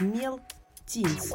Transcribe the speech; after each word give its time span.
Мел 0.00 0.40
Тинс. 0.86 1.32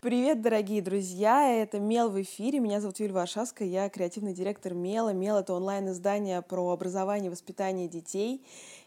Привет, 0.00 0.42
дорогие 0.42 0.82
друзья! 0.82 1.50
Это 1.50 1.80
Мел 1.80 2.10
в 2.10 2.20
эфире. 2.20 2.60
Меня 2.60 2.80
зовут 2.80 3.00
Юлия 3.00 3.14
Варшавская. 3.14 3.66
Я 3.66 3.88
креативный 3.88 4.34
директор 4.34 4.74
Мела. 4.74 5.14
Мел— 5.14 5.36
это 5.38 5.54
онлайн-издание 5.54 6.42
про 6.42 6.70
образование 6.70 7.28
и 7.28 7.30
воспитание 7.30 7.88
детей. 7.88 8.44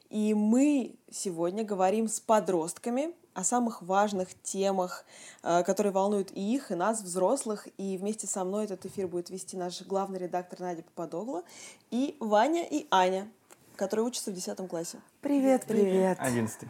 И 0.09 0.35
мы 0.35 0.95
сегодня 1.11 1.63
говорим 1.63 2.07
с 2.07 2.19
подростками 2.19 3.13
о 3.33 3.43
самых 3.43 3.81
важных 3.81 4.29
темах, 4.43 5.05
э, 5.43 5.63
которые 5.63 5.91
волнуют 5.91 6.31
и 6.31 6.55
их, 6.55 6.71
и 6.71 6.75
нас, 6.75 7.01
взрослых. 7.01 7.67
И 7.77 7.97
вместе 7.97 8.27
со 8.27 8.43
мной 8.43 8.65
этот 8.65 8.85
эфир 8.85 9.07
будет 9.07 9.31
вести 9.31 9.57
наш 9.57 9.81
главный 9.81 10.19
редактор 10.19 10.59
Надя 10.59 10.83
Попадогла 10.83 11.43
и 11.89 12.15
Ваня 12.19 12.63
и 12.63 12.87
Аня, 12.91 13.29
которые 13.77 14.05
учатся 14.05 14.31
в 14.31 14.33
10 14.33 14.67
классе. 14.67 14.97
Привет, 15.21 15.65
привет. 15.67 16.17
Одиннадцатый. 16.19 16.69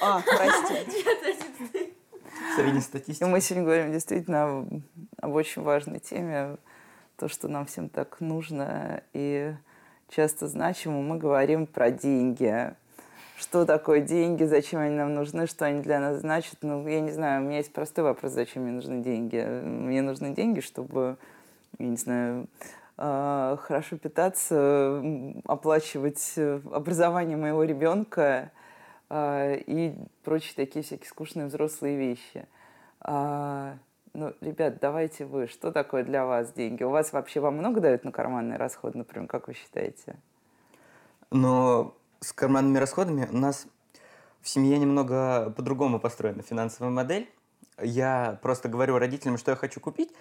А, 0.00 0.20
прости. 0.20 1.04
Среднестатистика. 2.56 3.26
Мы 3.26 3.40
сегодня 3.40 3.64
говорим 3.64 3.92
действительно 3.92 4.58
об, 4.58 4.82
об 5.18 5.34
очень 5.34 5.62
важной 5.62 6.00
теме, 6.00 6.56
то, 7.16 7.28
что 7.28 7.48
нам 7.48 7.64
всем 7.66 7.88
так 7.88 8.20
нужно 8.20 9.02
и 9.12 9.54
часто 10.08 10.48
значимо. 10.48 11.00
Мы 11.00 11.16
говорим 11.16 11.66
про 11.66 11.90
деньги. 11.90 12.74
Что 13.38 13.64
такое 13.64 14.00
деньги, 14.00 14.44
зачем 14.44 14.80
они 14.80 14.94
нам 14.94 15.14
нужны, 15.14 15.46
что 15.46 15.64
они 15.64 15.80
для 15.80 16.00
нас 16.00 16.20
значат. 16.20 16.58
Ну, 16.62 16.86
я 16.86 17.00
не 17.00 17.12
знаю, 17.12 17.42
у 17.42 17.46
меня 17.46 17.58
есть 17.58 17.72
простой 17.72 18.04
вопрос, 18.04 18.32
зачем 18.32 18.64
мне 18.64 18.72
нужны 18.72 19.02
деньги. 19.02 19.36
Мне 19.36 20.02
нужны 20.02 20.34
деньги, 20.34 20.60
чтобы, 20.60 21.16
я 21.78 21.86
не 21.86 21.96
знаю, 21.96 22.46
хорошо 22.96 23.96
питаться, 23.96 25.02
оплачивать 25.44 26.34
э, 26.36 26.60
образование 26.72 27.36
моего 27.36 27.64
ребенка 27.64 28.52
э, 29.08 29.58
и 29.66 29.94
прочие 30.24 30.54
такие 30.54 30.84
всякие 30.84 31.08
скучные 31.08 31.46
взрослые 31.46 31.96
вещи. 31.96 32.46
А, 33.00 33.76
ну, 34.14 34.34
ребят, 34.40 34.78
давайте 34.80 35.24
вы, 35.24 35.46
что 35.46 35.72
такое 35.72 36.04
для 36.04 36.26
вас 36.26 36.52
деньги? 36.52 36.82
У 36.82 36.90
вас 36.90 37.12
вообще 37.12 37.40
вам 37.40 37.56
много 37.56 37.80
дают 37.80 38.04
на 38.04 38.12
карманные 38.12 38.58
расходы, 38.58 38.98
например, 38.98 39.26
как 39.26 39.48
вы 39.48 39.54
считаете? 39.54 40.16
Но 41.30 41.96
с 42.20 42.32
карманными 42.32 42.78
расходами 42.78 43.28
у 43.32 43.38
нас 43.38 43.66
в 44.42 44.48
семье 44.48 44.78
немного 44.78 45.50
по-другому 45.56 45.98
построена 45.98 46.42
финансовая 46.42 46.90
модель. 46.90 47.30
Я 47.80 48.38
просто 48.42 48.68
говорю 48.68 48.98
родителям, 48.98 49.38
что 49.38 49.52
я 49.52 49.56
хочу 49.56 49.80
купить, 49.80 50.12
а 50.12 50.16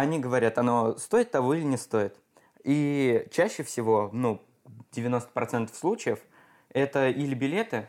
они 0.00 0.18
говорят, 0.18 0.58
оно 0.58 0.96
стоит 0.96 1.30
того 1.30 1.54
или 1.54 1.62
не 1.64 1.76
стоит. 1.76 2.16
И 2.64 3.26
чаще 3.30 3.62
всего, 3.62 4.10
ну, 4.12 4.42
90% 4.92 5.74
случаев, 5.74 6.18
это 6.70 7.08
или 7.08 7.34
билеты, 7.34 7.88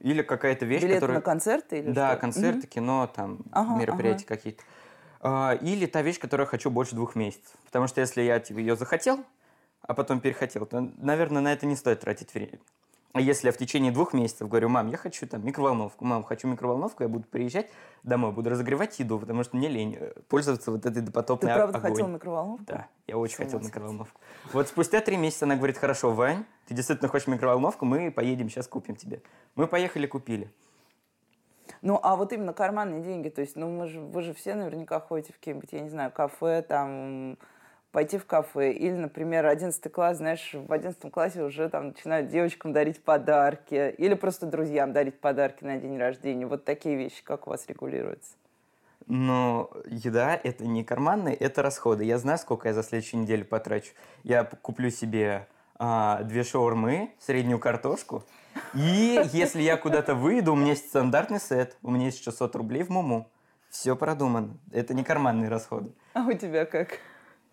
или 0.00 0.22
какая-то 0.22 0.64
вещь, 0.66 0.82
Билеты 0.82 1.00
которая... 1.00 1.18
на 1.18 1.22
концерты 1.22 1.78
или 1.78 1.92
Да, 1.92 2.12
что? 2.12 2.20
концерты, 2.20 2.60
Мгм. 2.60 2.68
кино, 2.68 3.10
там, 3.14 3.38
Ага, 3.52 3.78
мероприятия 3.78 4.26
какие-то. 4.26 4.62
А, 5.20 5.54
Или 5.62 5.86
та 5.86 6.02
вещь, 6.02 6.18
которую 6.18 6.44
я 6.44 6.50
хочу 6.50 6.70
больше 6.70 6.94
двух 6.94 7.14
месяцев. 7.14 7.56
Потому 7.64 7.86
что 7.86 8.00
если 8.00 8.22
я 8.22 8.38
типа, 8.40 8.58
ее 8.58 8.76
захотел, 8.76 9.24
а 9.80 9.94
потом 9.94 10.20
перехотел, 10.20 10.66
то, 10.66 10.80
наверное, 10.98 11.40
на 11.42 11.52
это 11.52 11.66
не 11.66 11.76
стоит 11.76 12.00
тратить 12.00 12.34
время. 12.34 12.58
А 13.14 13.20
если 13.20 13.46
я 13.46 13.52
в 13.52 13.56
течение 13.56 13.92
двух 13.92 14.12
месяцев 14.12 14.48
говорю, 14.48 14.68
мам, 14.68 14.88
я 14.88 14.96
хочу 14.96 15.24
там 15.28 15.46
микроволновку, 15.46 16.04
мам, 16.04 16.24
хочу 16.24 16.48
микроволновку, 16.48 17.04
я 17.04 17.08
буду 17.08 17.24
приезжать 17.28 17.70
домой, 18.02 18.32
буду 18.32 18.50
разогревать 18.50 18.98
еду, 18.98 19.20
потому 19.20 19.44
что 19.44 19.56
мне 19.56 19.68
лень 19.68 19.96
э, 20.00 20.14
пользоваться 20.28 20.72
вот 20.72 20.84
этой 20.84 20.96
Ты 20.96 21.02
допотопной 21.02 21.54
правда 21.54 21.78
огонь. 21.78 21.92
хотел 21.92 22.08
микроволновку? 22.08 22.64
Да, 22.66 22.88
я 23.06 23.16
очень 23.16 23.36
хотел 23.36 23.60
микроволновку. 23.60 24.20
Вот 24.52 24.66
спустя 24.66 25.00
три 25.00 25.16
месяца 25.16 25.44
она 25.44 25.54
говорит, 25.54 25.78
хорошо, 25.78 26.10
Вань, 26.10 26.44
ты 26.66 26.74
действительно 26.74 27.08
хочешь 27.08 27.28
микроволновку, 27.28 27.84
мы 27.84 28.10
поедем, 28.10 28.50
сейчас 28.50 28.66
купим 28.66 28.96
тебе. 28.96 29.22
Мы 29.54 29.68
поехали, 29.68 30.08
купили. 30.08 30.52
Ну, 31.82 32.00
а 32.02 32.16
вот 32.16 32.32
именно 32.32 32.52
карманные 32.52 33.00
деньги, 33.00 33.28
то 33.28 33.42
есть, 33.42 33.54
ну, 33.54 33.70
мы 33.70 33.86
же, 33.86 34.00
вы 34.00 34.22
же 34.22 34.34
все 34.34 34.56
наверняка 34.56 34.98
ходите 34.98 35.32
в 35.32 35.36
какие-нибудь, 35.36 35.72
я 35.72 35.82
не 35.82 35.88
знаю, 35.88 36.10
кафе, 36.10 36.62
там, 36.62 37.38
пойти 37.94 38.18
в 38.18 38.26
кафе. 38.26 38.72
Или, 38.72 38.94
например, 38.94 39.46
11 39.46 39.90
класс, 39.92 40.16
знаешь, 40.18 40.50
в 40.52 40.72
11 40.72 41.12
классе 41.12 41.44
уже 41.44 41.68
там 41.68 41.88
начинают 41.88 42.28
девочкам 42.28 42.72
дарить 42.72 43.00
подарки. 43.00 43.94
Или 43.96 44.14
просто 44.14 44.46
друзьям 44.46 44.92
дарить 44.92 45.20
подарки 45.20 45.62
на 45.62 45.78
день 45.78 45.96
рождения. 45.96 46.44
Вот 46.44 46.64
такие 46.64 46.96
вещи, 46.96 47.22
как 47.22 47.46
у 47.46 47.50
вас 47.50 47.64
регулируются? 47.68 48.32
Но 49.06 49.70
еда– 49.86 50.38
это 50.42 50.66
не 50.66 50.82
карманные, 50.82 51.36
это 51.36 51.62
расходы. 51.62 52.04
Я 52.04 52.18
знаю, 52.18 52.38
сколько 52.38 52.68
я 52.68 52.74
за 52.74 52.82
следующую 52.82 53.22
неделю 53.22 53.44
потрачу. 53.44 53.92
Я 54.24 54.42
куплю 54.42 54.90
себе 54.90 55.46
а, 55.76 56.24
две 56.24 56.42
шаурмы, 56.42 57.12
среднюю 57.20 57.60
картошку. 57.60 58.24
И 58.74 59.20
если 59.32 59.62
я 59.62 59.76
куда-то 59.76 60.16
выйду, 60.16 60.54
у 60.54 60.56
меня 60.56 60.70
есть 60.70 60.88
стандартный 60.88 61.38
сет, 61.38 61.76
у 61.82 61.92
меня 61.92 62.06
есть 62.06 62.24
600 62.24 62.56
рублей 62.56 62.82
в 62.82 62.88
Муму. 62.88 63.30
Все 63.70 63.94
продумано. 63.94 64.56
Это 64.72 64.94
не 64.94 65.04
карманные 65.04 65.48
расходы. 65.48 65.92
А 66.14 66.26
у 66.26 66.32
тебя 66.32 66.64
как? 66.64 66.98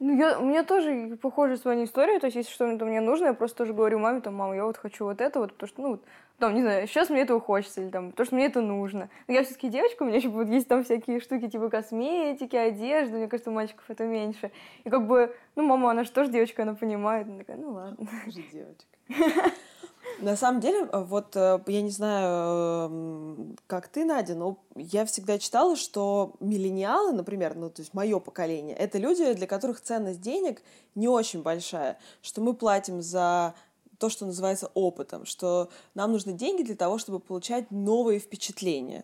Ну, 0.03 0.17
я, 0.17 0.39
у 0.39 0.44
меня 0.44 0.63
тоже 0.63 1.16
похожая 1.22 1.57
с 1.57 1.63
вами 1.63 1.84
история. 1.84 2.17
То 2.17 2.25
есть, 2.25 2.35
если 2.35 2.51
что-то 2.51 2.85
мне 2.85 3.01
нужно, 3.01 3.28
я 3.28 3.34
просто 3.35 3.57
тоже 3.57 3.73
говорю 3.73 4.00
маме, 4.00 4.19
там, 4.19 4.34
мама, 4.34 4.56
я 4.56 4.66
вот 4.66 4.75
хочу 4.75 5.06
вот 5.06 5.22
это 5.22 5.39
вот, 5.39 5.53
потому 5.53 5.67
что, 5.67 5.81
ну, 5.84 5.89
вот, 5.91 6.03
там, 6.39 6.56
не 6.56 6.62
знаю, 6.62 6.88
сейчас 6.88 7.12
мне 7.12 7.22
этого 7.22 7.39
хочется, 7.39 7.81
или 7.81 7.89
там, 7.91 8.09
потому 8.09 8.25
что 8.25 8.35
мне 8.35 8.47
это 8.47 8.62
нужно. 8.62 9.09
Но 9.28 9.35
я 9.35 9.44
все-таки 9.44 9.69
девочка, 9.69 10.01
у 10.01 10.07
меня 10.07 10.17
еще 10.17 10.29
будут 10.29 10.50
есть 10.50 10.67
там 10.67 10.84
всякие 10.84 11.19
штуки, 11.19 11.47
типа 11.47 11.69
косметики, 11.69 12.56
одежды. 12.56 13.17
Мне 13.17 13.28
кажется, 13.28 13.51
у 13.51 13.53
мальчиков 13.53 13.85
это 13.89 14.06
меньше. 14.06 14.51
И 14.85 14.89
как 14.89 15.06
бы, 15.06 15.35
ну, 15.56 15.62
мама, 15.62 15.91
она 15.91 16.03
же 16.03 16.09
тоже 16.09 16.31
девочка, 16.31 16.63
она 16.63 16.73
понимает. 16.73 17.28
Она 17.28 17.38
такая, 17.38 17.57
ну, 17.57 17.73
ладно. 17.73 18.07
Же 18.25 18.41
девочка. 18.51 18.88
На 20.19 20.35
самом 20.35 20.61
деле, 20.61 20.85
вот 20.91 21.35
э, 21.35 21.59
я 21.67 21.81
не 21.81 21.89
знаю, 21.89 23.55
как 23.67 23.88
ты, 23.88 24.05
Надя, 24.05 24.35
но 24.35 24.57
я 24.75 25.05
всегда 25.05 25.39
читала, 25.39 25.75
что 25.75 26.33
миллениалы, 26.39 27.11
например, 27.11 27.55
ну, 27.55 27.69
то 27.69 27.81
есть 27.81 27.94
мое 27.94 28.19
поколение, 28.19 28.75
это 28.75 28.97
люди, 28.97 29.33
для 29.33 29.47
которых 29.47 29.81
ценность 29.81 30.21
денег 30.21 30.61
не 30.95 31.07
очень 31.07 31.41
большая, 31.41 31.97
что 32.21 32.41
мы 32.41 32.53
платим 32.53 33.01
за 33.01 33.55
то, 33.97 34.09
что 34.09 34.25
называется 34.25 34.71
опытом, 34.73 35.25
что 35.25 35.69
нам 35.94 36.11
нужны 36.11 36.33
деньги 36.33 36.63
для 36.63 36.75
того, 36.75 36.97
чтобы 36.97 37.19
получать 37.19 37.69
новые 37.69 38.19
впечатления. 38.19 39.03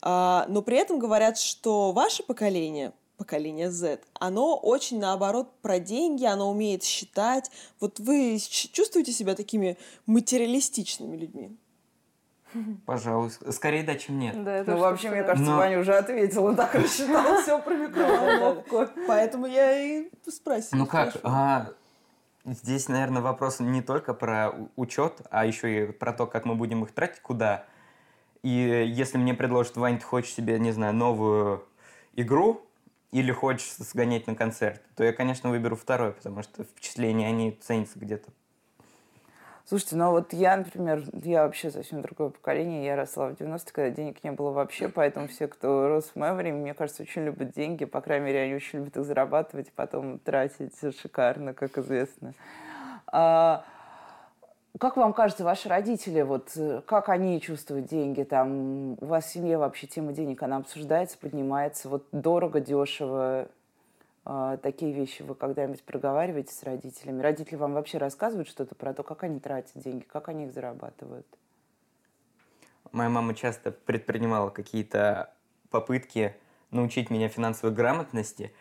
А, 0.00 0.46
Но 0.48 0.62
при 0.62 0.76
этом 0.76 0.98
говорят, 0.98 1.38
что 1.38 1.92
ваше 1.92 2.22
поколение, 2.22 2.92
поколение 3.18 3.70
Z, 3.70 4.00
оно 4.18 4.56
очень 4.56 4.98
наоборот 4.98 5.60
про 5.60 5.78
деньги, 5.78 6.24
оно 6.24 6.50
умеет 6.50 6.84
считать. 6.84 7.50
Вот 7.80 7.98
вы 7.98 8.38
чувствуете 8.38 9.12
себя 9.12 9.34
такими 9.34 9.76
материалистичными 10.06 11.16
людьми? 11.16 11.56
Пожалуй. 12.86 13.30
Скорее 13.50 13.82
да, 13.82 13.94
чем 13.96 14.18
нет. 14.18 14.42
Да, 14.42 14.64
Ну, 14.66 14.78
вообще, 14.78 15.10
мне 15.10 15.22
кажется, 15.22 15.50
Но- 15.50 15.58
Ваня 15.58 15.78
уже 15.80 15.94
ответил, 15.94 16.46
он 16.46 16.56
так 16.56 16.74
рассчитал 16.74 17.42
все 17.42 17.60
про 17.60 17.74
микроволновку. 17.74 18.86
Поэтому 19.06 19.46
я 19.46 19.78
и 19.78 20.08
спросила. 20.30 20.78
Ну 20.78 20.86
как, 20.86 21.16
а, 21.24 21.72
здесь, 22.46 22.88
наверное, 22.88 23.20
вопрос 23.20 23.60
не 23.60 23.82
только 23.82 24.14
про 24.14 24.54
учет, 24.76 25.20
а 25.30 25.44
еще 25.44 25.88
и 25.88 25.92
про 25.92 26.14
то, 26.14 26.26
как 26.26 26.46
мы 26.46 26.54
будем 26.54 26.84
их 26.84 26.92
тратить, 26.92 27.20
куда. 27.20 27.66
И 28.42 28.50
если 28.50 29.18
мне 29.18 29.34
предложат, 29.34 29.76
Вань, 29.76 29.98
ты 29.98 30.04
хочешь 30.04 30.32
себе, 30.32 30.58
не 30.58 30.70
знаю, 30.70 30.94
новую 30.94 31.66
игру 32.14 32.62
или 33.10 33.32
хочешь 33.32 33.74
сгонять 33.78 34.26
на 34.26 34.34
концерт, 34.34 34.82
то 34.96 35.04
я, 35.04 35.12
конечно, 35.12 35.50
выберу 35.50 35.76
второй, 35.76 36.12
потому 36.12 36.42
что 36.42 36.64
впечатления, 36.64 37.26
они 37.26 37.52
ценятся 37.52 37.98
где-то. 37.98 38.30
Слушайте, 39.68 39.96
ну 39.96 40.12
вот 40.12 40.32
я, 40.32 40.56
например, 40.56 41.04
я 41.12 41.42
вообще 41.42 41.70
совсем 41.70 42.00
другое 42.00 42.30
поколение. 42.30 42.86
Я 42.86 42.96
росла 42.96 43.28
в 43.28 43.32
90-е, 43.34 43.70
когда 43.70 43.90
денег 43.90 44.24
не 44.24 44.32
было 44.32 44.50
вообще, 44.50 44.88
поэтому 44.88 45.28
все, 45.28 45.46
кто 45.46 45.88
рос 45.88 46.12
в 46.14 46.16
мое 46.16 46.32
время, 46.32 46.56
мне 46.56 46.72
кажется, 46.72 47.02
очень 47.02 47.26
любят 47.26 47.52
деньги. 47.52 47.84
По 47.84 48.00
крайней 48.00 48.24
мере, 48.24 48.40
они 48.44 48.54
очень 48.54 48.78
любят 48.78 48.96
их 48.96 49.04
зарабатывать 49.04 49.68
и 49.68 49.72
потом 49.76 50.20
тратить 50.20 50.72
шикарно, 50.98 51.52
как 51.52 51.76
известно. 51.76 52.32
А, 53.08 53.66
как 54.78 54.96
вам 54.96 55.12
кажется, 55.12 55.44
ваши 55.44 55.68
родители, 55.68 56.22
вот 56.22 56.52
э, 56.56 56.82
как 56.86 57.08
они 57.08 57.40
чувствуют 57.40 57.86
деньги? 57.86 58.22
Там 58.22 58.92
у 58.92 59.06
вас 59.06 59.24
в 59.24 59.32
семье 59.32 59.58
вообще 59.58 59.86
тема 59.86 60.12
денег, 60.12 60.42
она 60.42 60.58
обсуждается, 60.58 61.18
поднимается, 61.18 61.88
вот 61.88 62.06
дорого, 62.12 62.60
дешево, 62.60 63.48
а, 64.30 64.58
такие 64.58 64.92
вещи 64.92 65.22
вы 65.22 65.34
когда-нибудь 65.34 65.82
проговариваете 65.84 66.52
с 66.52 66.62
родителями? 66.62 67.22
Родители 67.22 67.56
вам 67.56 67.72
вообще 67.72 67.96
рассказывают 67.96 68.46
что-то 68.46 68.74
про 68.74 68.92
то, 68.92 69.02
как 69.02 69.24
они 69.24 69.40
тратят 69.40 69.72
деньги, 69.74 70.04
как 70.04 70.28
они 70.28 70.44
их 70.44 70.52
зарабатывают? 70.52 71.26
Моя 72.92 73.08
мама 73.08 73.34
часто 73.34 73.72
предпринимала 73.72 74.50
какие-то 74.50 75.32
попытки 75.70 76.36
научить 76.70 77.08
меня 77.08 77.30
финансовой 77.30 77.74
грамотности. 77.74 78.52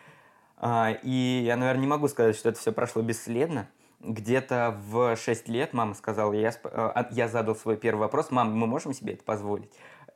А, 0.56 0.92
И 1.04 1.44
я, 1.46 1.58
наверное, 1.58 1.82
не 1.82 1.88
могу 1.88 2.08
сказать, 2.08 2.38
что 2.38 2.48
это 2.48 2.60
все 2.60 2.72
прошло 2.72 3.02
бесследно. 3.02 3.68
Где-то 4.00 4.80
в 4.90 5.16
6 5.16 5.48
лет 5.50 5.74
мама 5.74 5.94
сказала, 5.96 6.32
я, 6.34 6.50
сп- 6.50 6.70
а, 6.72 7.08
я 7.12 7.28
задал 7.28 7.56
свой 7.56 7.78
первый 7.78 8.02
вопрос, 8.02 8.30
мам, 8.30 8.56
мы 8.56 8.68
можем 8.68 8.94
себе 8.94 9.14
это 9.14 9.24
позволить? 9.24 9.72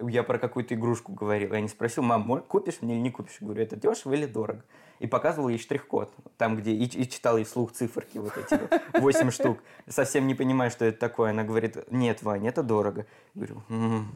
я 0.08 0.24
про 0.24 0.40
какую-то 0.40 0.74
игрушку 0.74 1.12
говорил. 1.12 1.54
Я 1.54 1.62
не 1.62 1.68
спросил, 1.68 2.02
мам, 2.04 2.42
купишь 2.48 2.82
мне 2.82 2.96
или 2.96 3.02
не 3.02 3.12
купишь? 3.12 3.38
Я 3.40 3.46
говорю, 3.46 3.62
это 3.64 3.76
дешево 3.76 4.14
или 4.14 4.26
дорого? 4.26 4.64
И 5.00 5.06
показывал 5.06 5.50
ей 5.50 5.60
штрих-код, 5.60 6.12
там, 6.38 6.56
где... 6.58 6.72
И, 6.72 6.86
и 6.86 7.08
читал 7.10 7.38
ей 7.38 7.44
вслух 7.44 7.72
циферки 7.72 8.18
вот 8.18 8.34
эти 8.38 8.60
вот, 8.60 8.82
8 9.02 9.30
штук. 9.32 9.60
Совсем 9.88 10.26
не 10.28 10.34
понимаю, 10.34 10.72
что 10.72 10.86
это 10.86 10.98
такое. 11.00 11.32
Она 11.32 11.44
говорит, 11.44 11.78
нет, 11.92 12.24
Вань, 12.24 12.48
это 12.48 12.64
дорого. 12.64 13.06
Я 13.36 13.46
говорю, 13.46 13.64
«М, 13.70 14.12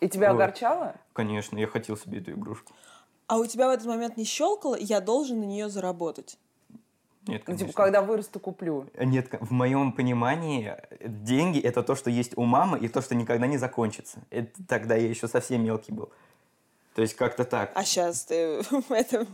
И 0.00 0.08
тебя 0.08 0.32
Вот. 0.32 0.40
огорчало? 0.40 0.94
конечно, 1.14 1.56
я 1.58 1.66
хотел 1.66 1.96
себе 1.96 2.18
эту 2.18 2.32
игрушку. 2.32 2.72
А 3.26 3.38
у 3.38 3.46
тебя 3.46 3.68
в 3.68 3.70
этот 3.70 3.86
момент 3.86 4.16
не 4.18 4.24
щелкало, 4.24 4.76
я 4.78 5.00
должен 5.00 5.40
на 5.40 5.44
нее 5.44 5.68
заработать. 5.70 6.38
Нет, 7.26 7.40
Ну, 7.40 7.46
конечно. 7.46 7.66
типа, 7.68 7.82
когда 7.82 8.02
вырасту, 8.02 8.38
куплю. 8.38 8.86
Нет, 8.98 9.28
в 9.40 9.50
моем 9.52 9.92
понимании 9.92 10.74
э, 11.00 11.08
деньги 11.08 11.58
это 11.60 11.82
то, 11.82 11.94
что 11.96 12.08
есть 12.10 12.32
у 12.36 12.44
мамы, 12.44 12.78
и 12.78 12.88
то, 12.88 13.02
что 13.02 13.14
никогда 13.14 13.46
не 13.46 13.56
закончится. 13.58 14.20
Это 14.30 14.50
тогда 14.68 14.94
я 14.94 15.08
еще 15.08 15.26
совсем 15.28 15.64
мелкий 15.64 15.92
был. 15.92 16.10
То 16.94 17.02
есть 17.02 17.14
как-то 17.14 17.44
так. 17.44 17.72
А 17.74 17.84
сейчас 17.84 18.24
ты 18.24 18.34
это 18.90 19.26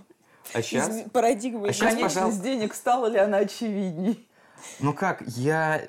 А 0.55 0.62
сейчас? 0.62 0.89
изме- 0.89 1.11
парадигма 1.11 1.69
А 1.69 1.71
изменилась. 1.71 2.15
пожалуйста. 2.15 2.43
Денег 2.43 2.75
стала 2.75 3.06
ли 3.06 3.19
она 3.19 3.39
очевидней? 3.39 4.27
Ну 4.81 4.93
как, 4.94 5.23
я... 5.27 5.83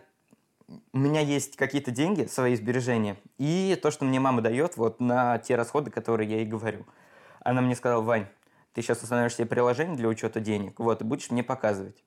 У 0.91 0.97
меня 0.97 1.21
есть 1.21 1.55
какие-то 1.55 1.91
деньги, 1.91 2.25
свои 2.25 2.55
сбережения, 2.55 3.15
и 3.37 3.77
то, 3.81 3.91
что 3.91 4.05
мне 4.05 4.19
мама 4.19 4.41
дает 4.41 4.75
вот 4.77 4.99
на 4.99 5.37
те 5.39 5.55
расходы, 5.55 5.91
которые 5.91 6.27
я 6.29 6.37
ей 6.37 6.45
говорю. 6.45 6.85
Она 7.41 7.61
мне 7.61 7.75
сказала, 7.75 8.01
Вань, 8.01 8.25
ты 8.73 8.81
сейчас 8.81 9.01
установишь 9.03 9.35
себе 9.35 9.45
приложение 9.45 9.95
для 9.95 10.07
учета 10.07 10.39
денег, 10.39 10.79
вот, 10.79 11.01
и 11.01 11.03
будешь 11.03 11.29
мне 11.31 11.43
показывать. 11.43 12.03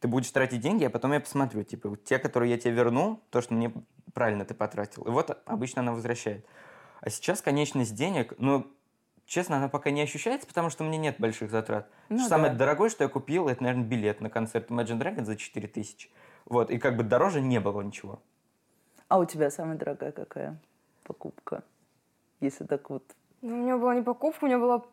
Ты 0.00 0.08
будешь 0.08 0.30
тратить 0.30 0.60
деньги, 0.60 0.84
а 0.84 0.90
потом 0.90 1.12
я 1.12 1.20
посмотрю, 1.20 1.62
типа, 1.62 1.96
те, 2.04 2.18
которые 2.18 2.50
я 2.50 2.58
тебе 2.58 2.72
верну, 2.74 3.20
то, 3.30 3.40
что 3.40 3.54
мне 3.54 3.72
правильно 4.14 4.44
ты 4.44 4.52
потратил. 4.52 5.04
И 5.04 5.10
вот 5.10 5.40
обычно 5.46 5.82
она 5.82 5.92
возвращает. 5.92 6.44
А 7.00 7.08
сейчас 7.08 7.40
конечность 7.40 7.94
денег, 7.94 8.34
ну, 8.38 8.66
честно, 9.26 9.58
она 9.58 9.68
пока 9.68 9.90
не 9.90 10.02
ощущается, 10.02 10.46
потому 10.46 10.70
что 10.70 10.82
у 10.82 10.88
меня 10.88 10.98
нет 10.98 11.16
больших 11.18 11.50
затрат. 11.50 11.88
Ну 12.08 12.18
Что 12.18 12.28
Самое 12.28 12.52
да. 12.52 12.58
дорогое, 12.58 12.90
что 12.90 13.04
я 13.04 13.08
купил, 13.08 13.48
это, 13.48 13.62
наверное, 13.62 13.84
билет 13.84 14.20
на 14.20 14.28
концерт 14.28 14.70
Imagine 14.70 14.98
Dragons 14.98 15.24
за 15.24 15.36
4000. 15.36 16.10
Вот, 16.46 16.70
и 16.70 16.78
как 16.78 16.96
бы 16.96 17.04
дороже 17.04 17.40
не 17.40 17.60
было 17.60 17.80
ничего. 17.80 18.20
А 19.08 19.18
у 19.18 19.24
тебя 19.24 19.50
самая 19.50 19.76
дорогая 19.76 20.10
какая 20.10 20.58
покупка? 21.04 21.62
Если 22.40 22.64
так 22.64 22.90
вот... 22.90 23.04
Ну, 23.40 23.54
у 23.54 23.56
меня 23.58 23.76
была 23.76 23.94
не 23.94 24.02
покупка, 24.02 24.44
у 24.44 24.46
меня 24.48 24.58
была 24.58 24.84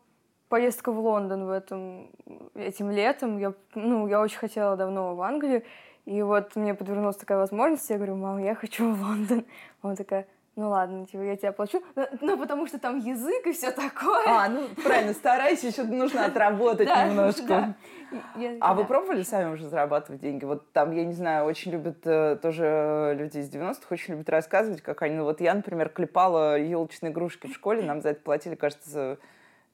поездка 0.50 0.92
в 0.92 0.98
Лондон 0.98 1.46
в 1.46 1.50
этом, 1.50 2.10
этим 2.54 2.90
летом. 2.90 3.38
Я, 3.38 3.54
ну, 3.74 4.06
я 4.08 4.20
очень 4.20 4.38
хотела 4.38 4.76
давно 4.76 5.14
в 5.14 5.22
Англию. 5.22 5.62
И 6.04 6.20
вот 6.22 6.56
мне 6.56 6.74
подвернулась 6.74 7.16
такая 7.16 7.38
возможность. 7.38 7.88
Я 7.88 7.96
говорю, 7.96 8.16
мам, 8.16 8.38
я 8.38 8.54
хочу 8.54 8.92
в 8.92 9.00
Лондон. 9.00 9.44
Мама 9.80 9.96
такая, 9.96 10.26
ну 10.56 10.68
ладно, 10.68 11.06
типа, 11.06 11.22
я 11.22 11.36
тебе 11.36 11.50
оплачу. 11.50 11.80
Ну, 11.94 12.06
ну, 12.20 12.36
потому 12.36 12.66
что 12.66 12.80
там 12.80 12.98
язык 12.98 13.46
и 13.46 13.52
все 13.52 13.70
такое. 13.70 14.24
А, 14.26 14.48
ну 14.48 14.66
правильно, 14.82 15.12
старайся, 15.12 15.68
еще 15.68 15.84
нужно 15.84 16.26
отработать 16.26 16.88
немножко. 16.88 17.76
А 18.60 18.74
вы 18.74 18.84
пробовали 18.84 19.22
сами 19.22 19.54
уже 19.54 19.68
зарабатывать 19.68 20.20
деньги? 20.20 20.44
Вот 20.44 20.72
там, 20.72 20.90
я 20.90 21.04
не 21.04 21.12
знаю, 21.12 21.44
очень 21.44 21.70
любят 21.70 21.98
э, 22.04 22.36
тоже 22.42 23.14
люди 23.16 23.38
из 23.38 23.54
90-х, 23.54 23.86
очень 23.90 24.14
любят 24.14 24.28
рассказывать, 24.28 24.82
как 24.82 25.02
они... 25.02 25.14
Ну 25.14 25.24
вот 25.24 25.40
я, 25.40 25.54
например, 25.54 25.90
клепала 25.90 26.58
елочные 26.58 27.12
игрушки 27.12 27.46
в 27.46 27.54
школе, 27.54 27.82
нам 27.82 28.00
за 28.02 28.10
это 28.10 28.20
платили, 28.20 28.56
кажется, 28.56 29.18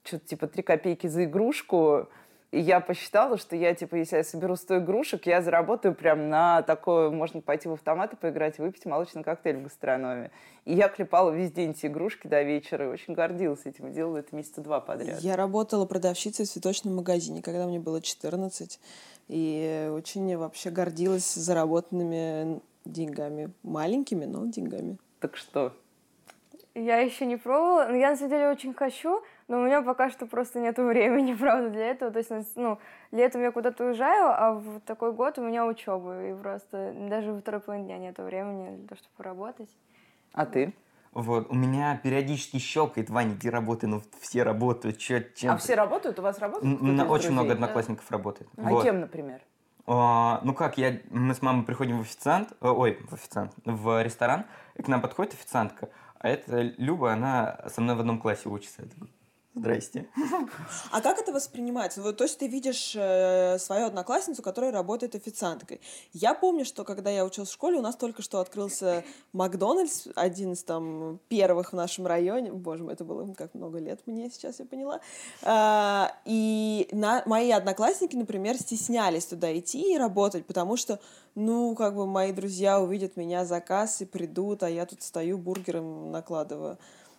что-то 0.06 0.26
типа 0.26 0.46
3 0.46 0.62
копейки 0.62 1.06
за 1.06 1.24
игрушку. 1.24 2.08
И 2.52 2.60
я 2.60 2.80
посчитала, 2.80 3.38
что 3.38 3.56
я, 3.56 3.74
типа, 3.74 3.96
если 3.96 4.16
я 4.16 4.24
соберу 4.24 4.56
100 4.56 4.78
игрушек, 4.78 5.26
я 5.26 5.42
заработаю 5.42 5.94
прям 5.94 6.30
на 6.30 6.62
такое, 6.62 7.10
можно 7.10 7.40
пойти 7.40 7.68
в 7.68 7.72
автомат 7.72 8.12
и 8.12 8.16
поиграть, 8.16 8.58
и 8.58 8.62
выпить 8.62 8.86
молочный 8.86 9.24
коктейль 9.24 9.56
в 9.56 9.64
гастрономе. 9.64 10.30
И 10.64 10.72
я 10.72 10.88
клепала 10.88 11.30
весь 11.32 11.50
день 11.50 11.72
эти 11.72 11.86
игрушки 11.86 12.28
до 12.28 12.42
вечера, 12.42 12.86
и 12.86 12.88
очень 12.88 13.14
гордилась 13.14 13.66
этим, 13.66 13.92
делала 13.92 14.18
это 14.18 14.34
месяца 14.34 14.60
два 14.60 14.80
подряд. 14.80 15.20
Я 15.20 15.36
работала 15.36 15.86
продавщицей 15.86 16.46
в 16.46 16.48
цветочном 16.48 16.96
магазине, 16.96 17.42
когда 17.42 17.66
мне 17.66 17.80
было 17.80 18.00
14. 18.00 18.80
И 19.28 19.90
очень 19.92 20.36
вообще 20.36 20.70
гордилась 20.70 21.34
заработанными 21.34 22.60
деньгами. 22.84 23.50
Маленькими, 23.64 24.24
но 24.24 24.46
деньгами. 24.46 24.98
Так 25.20 25.36
что? 25.36 25.72
Я 26.74 26.98
еще 26.98 27.26
не 27.26 27.36
пробовала. 27.36 27.88
но 27.88 27.96
Я, 27.96 28.10
на 28.10 28.16
самом 28.16 28.30
деле, 28.30 28.48
очень 28.50 28.74
хочу, 28.74 29.22
но 29.48 29.60
у 29.60 29.64
меня 29.64 29.82
пока 29.82 30.10
что 30.10 30.26
просто 30.26 30.60
нет 30.60 30.76
времени, 30.78 31.34
правда, 31.34 31.70
для 31.70 31.86
этого. 31.90 32.10
То 32.10 32.18
есть, 32.18 32.56
ну, 32.56 32.78
летом 33.12 33.42
я 33.42 33.52
куда-то 33.52 33.84
уезжаю, 33.84 34.28
а 34.28 34.54
в 34.54 34.80
такой 34.80 35.12
год 35.12 35.38
у 35.38 35.42
меня 35.42 35.66
учеба. 35.66 36.26
И 36.26 36.34
просто 36.34 36.94
даже 37.08 37.32
во 37.32 37.40
второй 37.40 37.60
половине 37.60 37.86
дня 37.86 37.98
нет 37.98 38.18
времени 38.18 38.76
для 38.76 38.88
того, 38.88 38.98
чтобы 38.98 39.14
поработать. 39.16 39.70
А 40.32 40.46
ты? 40.46 40.74
Вот, 41.12 41.50
у 41.50 41.54
меня 41.54 41.98
периодически 42.02 42.58
щелкает, 42.58 43.08
Ваня, 43.08 43.32
иди 43.32 43.48
работай, 43.48 43.88
ну 43.88 44.02
все 44.20 44.42
работают, 44.42 44.98
чё, 44.98 45.20
чем... 45.20 45.54
А 45.54 45.56
все 45.56 45.74
работают? 45.74 46.18
У 46.18 46.22
вас 46.22 46.38
работают? 46.40 46.82
На- 46.82 47.06
очень 47.06 47.30
много 47.30 47.52
одноклассников 47.54 48.10
работает. 48.10 48.50
А 48.58 48.68
Вот. 48.68 48.82
кем, 48.82 49.00
например? 49.00 49.40
А, 49.86 50.40
ну 50.44 50.52
как, 50.52 50.76
я, 50.76 51.00
мы 51.08 51.32
с 51.32 51.40
мамой 51.40 51.64
приходим 51.64 51.98
в 51.98 52.00
официант, 52.02 52.52
э, 52.60 52.68
ой, 52.68 52.98
в 53.08 53.14
официант, 53.14 53.52
в 53.64 54.02
ресторан, 54.02 54.44
и 54.74 54.82
к 54.82 54.88
нам 54.88 55.00
подходит 55.00 55.32
официантка, 55.32 55.88
а 56.18 56.28
это 56.28 56.60
Люба, 56.76 57.12
она 57.12 57.60
со 57.68 57.80
мной 57.80 57.94
в 57.96 58.00
одном 58.00 58.20
классе 58.20 58.48
учится. 58.50 58.82
Я 58.82 58.88
такой, 58.88 59.08
Здрасте. 59.56 60.06
А 60.90 61.00
как 61.00 61.18
это 61.18 61.32
воспринимается? 61.32 62.02
Вот, 62.02 62.18
то 62.18 62.24
есть 62.24 62.38
ты 62.38 62.46
видишь 62.46 62.94
э, 62.94 63.58
свою 63.58 63.86
одноклассницу, 63.86 64.42
которая 64.42 64.70
работает 64.70 65.14
официанткой. 65.14 65.80
Я 66.12 66.34
помню, 66.34 66.66
что 66.66 66.84
когда 66.84 67.10
я 67.10 67.24
училась 67.24 67.48
в 67.48 67.52
школе, 67.54 67.78
у 67.78 67.82
нас 67.82 67.96
только 67.96 68.20
что 68.20 68.40
открылся 68.40 69.02
Макдональдс, 69.32 70.08
один 70.14 70.52
из 70.52 70.62
там 70.62 71.18
первых 71.28 71.72
в 71.72 71.76
нашем 71.76 72.06
районе. 72.06 72.52
Боже 72.52 72.84
мой, 72.84 72.92
это 72.92 73.04
было 73.04 73.32
как 73.32 73.54
много 73.54 73.78
лет 73.78 74.00
мне 74.04 74.30
сейчас, 74.30 74.60
я 74.60 74.66
поняла. 74.66 75.00
А, 75.42 76.12
и 76.26 76.88
на, 76.92 77.22
мои 77.24 77.50
одноклассники, 77.50 78.14
например, 78.14 78.58
стеснялись 78.58 79.24
туда 79.24 79.58
идти 79.58 79.94
и 79.94 79.98
работать, 79.98 80.44
потому 80.44 80.76
что, 80.76 81.00
ну, 81.34 81.74
как 81.74 81.96
бы 81.96 82.06
мои 82.06 82.32
друзья 82.32 82.78
увидят 82.78 83.16
меня 83.16 83.46
за 83.46 83.62
кассой, 83.62 84.06
придут, 84.06 84.62
а 84.62 84.68
я 84.68 84.84
тут 84.84 85.02
стою, 85.02 85.38
бургером 85.38 86.12
накладываю. 86.12 86.76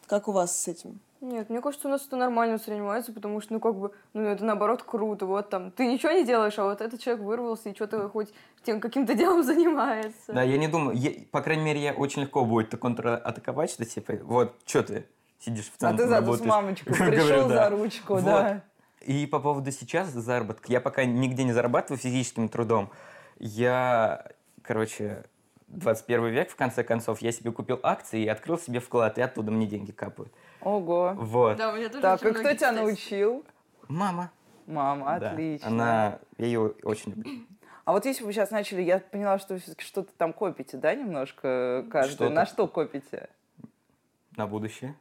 Как 0.07 0.27
у 0.27 0.31
вас 0.31 0.57
с 0.59 0.68
этим? 0.68 1.00
Нет, 1.19 1.50
мне 1.50 1.62
кажется, 1.62 1.88
у 1.88 1.92
нас 1.92 2.06
это 2.06 2.15
нормально 2.15 2.56
воспринимается, 2.56 3.12
потому 3.12 3.42
что, 3.42 3.54
ну, 3.54 3.59
как 3.59 3.75
бы, 3.75 3.92
ну, 4.13 4.21
это 4.21 4.45
наоборот 4.45 4.83
круто. 4.83 5.25
Вот 5.25 5.50
там, 5.50 5.71
ты 5.71 5.88
ничего 5.88 6.12
не 6.12 6.24
делаешь, 6.25 6.57
а 6.59 6.63
вот 6.63 6.80
этот 6.80 7.00
человек 7.01 7.24
вырвался 7.24 7.69
и 7.69 7.75
что-то 7.75 8.07
хоть 8.07 8.31
тем 8.63 8.80
каким-то 8.80 9.15
делом 9.15 9.44
занимается. 9.44 10.31
Да, 10.33 10.44
я 10.44 10.57
не 10.57 10.68
думаю, 10.68 10.95
я- 10.95 11.12
по 11.31 11.42
крайней 11.42 11.63
мере, 11.63 11.81
я 11.81 11.94
очень 11.94 12.21
легко 12.21 12.45
будет 12.45 12.80
контратаковать, 12.80 13.71
что 13.71 13.83
типа, 13.83 14.13
вот, 14.24 14.56
что 14.65 14.83
ты 14.83 15.07
сидишь 15.39 15.65
в 15.65 15.75
А 15.77 15.80
центре, 15.80 16.06
ты 16.06 16.09
зато 16.09 16.36
с 16.36 16.42
мамочкой 16.45 16.95
пришел 17.09 17.48
за 17.48 17.69
ручку, 17.69 18.21
да. 18.21 18.63
И 19.01 19.25
по 19.25 19.39
поводу 19.39 19.71
сейчас 19.71 20.09
заработка, 20.09 20.71
я 20.71 20.81
пока 20.81 21.04
нигде 21.06 21.44
не 21.44 21.54
зарабатываю 21.54 21.98
физическим 22.00 22.50
трудом. 22.50 22.92
Я, 23.39 24.25
короче, 24.62 25.24
21 25.67 26.27
век, 26.27 26.49
в 26.49 26.55
конце 26.55 26.83
концов, 26.83 27.21
я 27.21 27.31
себе 27.31 27.51
купил 27.51 27.79
акции 27.83 28.21
и 28.23 28.27
открыл 28.27 28.57
себе 28.57 28.79
вклад, 28.79 29.18
и 29.18 29.21
оттуда 29.21 29.51
мне 29.51 29.68
деньги 29.68 29.92
капают. 29.92 30.31
Ого. 30.61 31.13
Вот. 31.18 31.57
Да, 31.57 31.71
у 31.73 31.75
меня 31.75 31.89
тоже 31.89 32.01
Так, 32.01 32.21
очень 32.21 32.30
и 32.30 32.33
кто 32.33 32.42
тебя 32.44 32.53
кстати. 32.56 32.75
научил? 32.75 33.45
Мама. 33.87 34.31
Мама, 34.65 35.18
Да. 35.19 35.31
отлично. 35.31 35.68
Она, 35.68 36.19
я 36.37 36.45
ее 36.45 36.73
очень 36.83 37.11
люблю. 37.11 37.31
А 37.85 37.94
вот 37.94 38.06
если 38.06 38.21
бы 38.21 38.27
вы 38.27 38.33
сейчас 38.33 38.51
начали, 38.51 38.81
я 38.81 38.99
поняла, 38.99 39.39
что 39.39 39.53
вы 39.53 39.59
все-таки 39.61 39.85
что-то 39.85 40.11
там 40.18 40.33
копите, 40.33 40.77
да, 40.77 40.94
немножко 40.94 41.85
каждый? 41.89 42.13
Что-то. 42.15 42.33
На 42.33 42.45
что 42.45 42.68
копите? 42.68 43.30
На 44.35 44.45
будущее. 44.47 44.95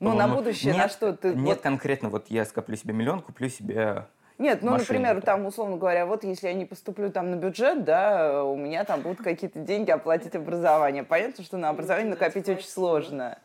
Ну, 0.00 0.10
на 0.10 0.24
По-моему, 0.24 0.36
будущее, 0.36 0.74
на 0.74 0.78
нет- 0.82 0.92
что 0.92 1.12
ты... 1.16 1.28
Нет, 1.34 1.56
вот- 1.56 1.60
конкретно, 1.60 2.08
вот 2.10 2.26
я 2.28 2.44
скоплю 2.44 2.76
себе 2.76 2.92
миллион, 2.94 3.20
куплю 3.22 3.48
себе... 3.48 4.06
Нет, 4.38 4.62
ну, 4.62 4.70
машину, 4.70 5.00
например, 5.00 5.22
там, 5.22 5.46
условно 5.46 5.76
говоря, 5.76 6.06
вот 6.06 6.22
если 6.22 6.46
я 6.46 6.54
не 6.54 6.64
поступлю 6.64 7.10
там 7.10 7.30
на 7.30 7.36
бюджет, 7.36 7.84
да, 7.84 8.44
у 8.44 8.56
меня 8.56 8.84
там 8.84 9.02
будут 9.02 9.18
какие-то 9.18 9.58
деньги 9.58 9.90
оплатить 9.90 10.36
образование. 10.36 11.02
Понятно, 11.02 11.42
что 11.42 11.56
на 11.56 11.70
образование 11.70 12.10
накопить 12.10 12.48
очень 12.48 12.68
сложно. 12.68 13.38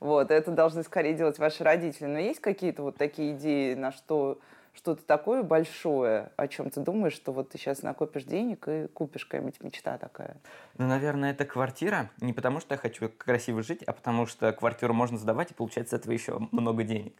Вот, 0.00 0.30
это 0.30 0.50
должны 0.50 0.82
скорее 0.82 1.14
делать 1.14 1.38
ваши 1.38 1.64
родители. 1.64 2.06
Но 2.06 2.18
есть 2.18 2.40
какие-то 2.40 2.82
вот 2.82 2.98
такие 2.98 3.32
идеи, 3.32 3.72
на 3.74 3.90
что 3.90 4.38
что-то 4.74 5.02
такое 5.06 5.42
большое, 5.42 6.30
о 6.36 6.48
чем 6.48 6.68
ты 6.68 6.80
думаешь, 6.80 7.14
что 7.14 7.32
вот 7.32 7.50
ты 7.50 7.58
сейчас 7.58 7.82
накопишь 7.82 8.24
денег 8.24 8.68
и 8.68 8.88
купишь 8.88 9.24
какая-нибудь 9.24 9.62
мечта 9.62 9.96
такая? 9.98 10.36
Ну, 10.76 10.86
наверное, 10.86 11.30
это 11.30 11.44
квартира. 11.44 12.10
Не 12.20 12.32
потому, 12.32 12.60
что 12.60 12.74
я 12.74 12.78
хочу 12.78 13.08
красиво 13.08 13.62
жить, 13.62 13.82
а 13.84 13.92
потому 13.92 14.26
что 14.26 14.52
квартиру 14.52 14.92
можно 14.92 15.16
сдавать, 15.16 15.52
и 15.52 15.54
получать 15.54 15.88
с 15.88 15.92
этого 15.92 16.12
еще 16.12 16.38
много 16.50 16.82
денег. 16.82 17.14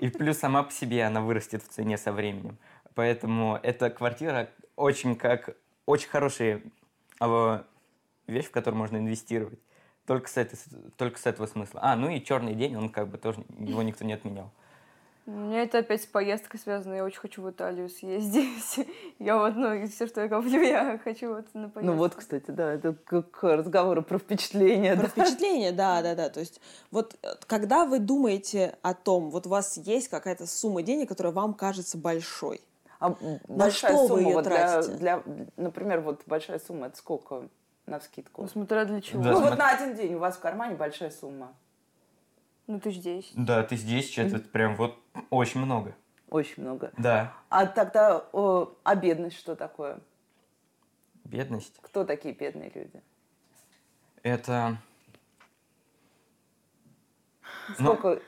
И 0.00 0.08
плюс 0.08 0.38
сама 0.38 0.62
по 0.62 0.72
себе 0.72 1.04
она 1.04 1.20
вырастет 1.20 1.62
в 1.62 1.68
цене 1.68 1.98
со 1.98 2.10
временем. 2.12 2.56
Поэтому 2.94 3.60
эта 3.62 3.90
квартира 3.90 4.48
очень 4.74 5.14
как 5.14 5.56
очень 5.84 6.08
хорошая 6.08 6.62
а, 7.20 7.64
вещь, 8.26 8.46
в 8.46 8.50
которую 8.50 8.78
можно 8.78 8.96
инвестировать. 8.96 9.58
Только 10.06 10.28
с, 10.28 10.38
этой, 10.38 10.58
только 10.96 11.18
с 11.18 11.26
этого 11.26 11.46
смысла. 11.46 11.80
А, 11.82 11.96
ну 11.96 12.08
и 12.08 12.24
черный 12.24 12.54
день, 12.54 12.76
он 12.76 12.88
как 12.88 13.08
бы 13.08 13.18
тоже, 13.18 13.44
его 13.58 13.82
никто 13.82 14.04
не 14.04 14.14
отменял. 14.14 14.50
У 15.30 15.32
меня 15.32 15.62
это 15.62 15.78
опять 15.78 16.02
с 16.02 16.06
поездкой 16.06 16.58
связано. 16.58 16.94
Я 16.94 17.04
очень 17.04 17.20
хочу 17.20 17.40
в 17.40 17.48
Италию 17.48 17.88
съездить. 17.88 18.86
Я 19.20 19.38
вот, 19.38 19.54
ну, 19.54 19.86
все, 19.86 20.08
что 20.08 20.22
я 20.22 20.28
коплю, 20.28 20.60
я 20.62 20.98
хочу 21.04 21.28
вот 21.34 21.46
на 21.54 21.68
поездку. 21.68 21.80
Ну 21.84 21.92
вот, 21.92 22.14
кстати, 22.16 22.50
да, 22.50 22.72
это 22.72 22.94
как 23.04 23.42
разговоры 23.44 24.02
про 24.02 24.18
впечатления. 24.18 24.96
Про 24.96 25.02
да. 25.04 25.08
впечатление, 25.08 25.70
да, 25.70 26.02
да, 26.02 26.16
да. 26.16 26.30
То 26.30 26.40
есть 26.40 26.60
вот 26.90 27.16
э, 27.22 27.28
когда 27.46 27.84
вы 27.84 28.00
думаете 28.00 28.76
о 28.82 28.92
том, 28.94 29.30
вот 29.30 29.46
у 29.46 29.50
вас 29.50 29.76
есть 29.76 30.08
какая-то 30.08 30.46
сумма 30.46 30.82
денег, 30.82 31.08
которая 31.08 31.32
вам 31.32 31.54
кажется 31.54 31.96
большой, 31.96 32.60
А 32.98 33.14
большая 33.46 33.92
что 33.92 34.02
вы 34.02 34.08
сумма, 34.08 34.20
её 34.22 34.32
вот 34.32 34.44
для, 34.44 34.72
тратите? 34.72 34.94
для, 34.96 35.22
например, 35.56 36.00
вот 36.00 36.22
большая 36.26 36.58
сумма, 36.58 36.88
это 36.88 36.96
сколько 36.96 37.34
на 37.86 37.96
Ну, 37.96 38.00
вскидку? 38.00 38.48
смотря 38.48 38.84
для 38.84 39.00
чего. 39.00 39.22
Да, 39.22 39.30
ну 39.30 39.36
смотри. 39.36 39.50
вот 39.50 39.58
на 39.58 39.70
один 39.70 39.94
день 39.94 40.14
у 40.14 40.18
вас 40.18 40.36
в 40.36 40.40
кармане 40.40 40.74
большая 40.74 41.10
сумма. 41.10 41.54
Ну, 42.70 42.78
тысяч 42.78 43.00
десять. 43.00 43.32
Да, 43.34 43.64
ты 43.64 43.74
здесь, 43.74 44.16
это 44.16 44.38
прям 44.38 44.76
вот 44.76 44.96
очень 45.30 45.60
много. 45.60 45.96
Очень 46.28 46.62
много. 46.62 46.92
Да. 46.96 47.34
А 47.48 47.66
тогда, 47.66 48.24
о, 48.32 48.72
а 48.84 48.94
бедность 48.94 49.36
что 49.36 49.56
такое? 49.56 49.98
Бедность. 51.24 51.74
Кто 51.82 52.04
такие 52.04 52.32
бедные 52.32 52.70
люди? 52.72 53.02
Это... 54.22 54.76
Ну, 57.80 57.96
Сколько... 57.96 58.22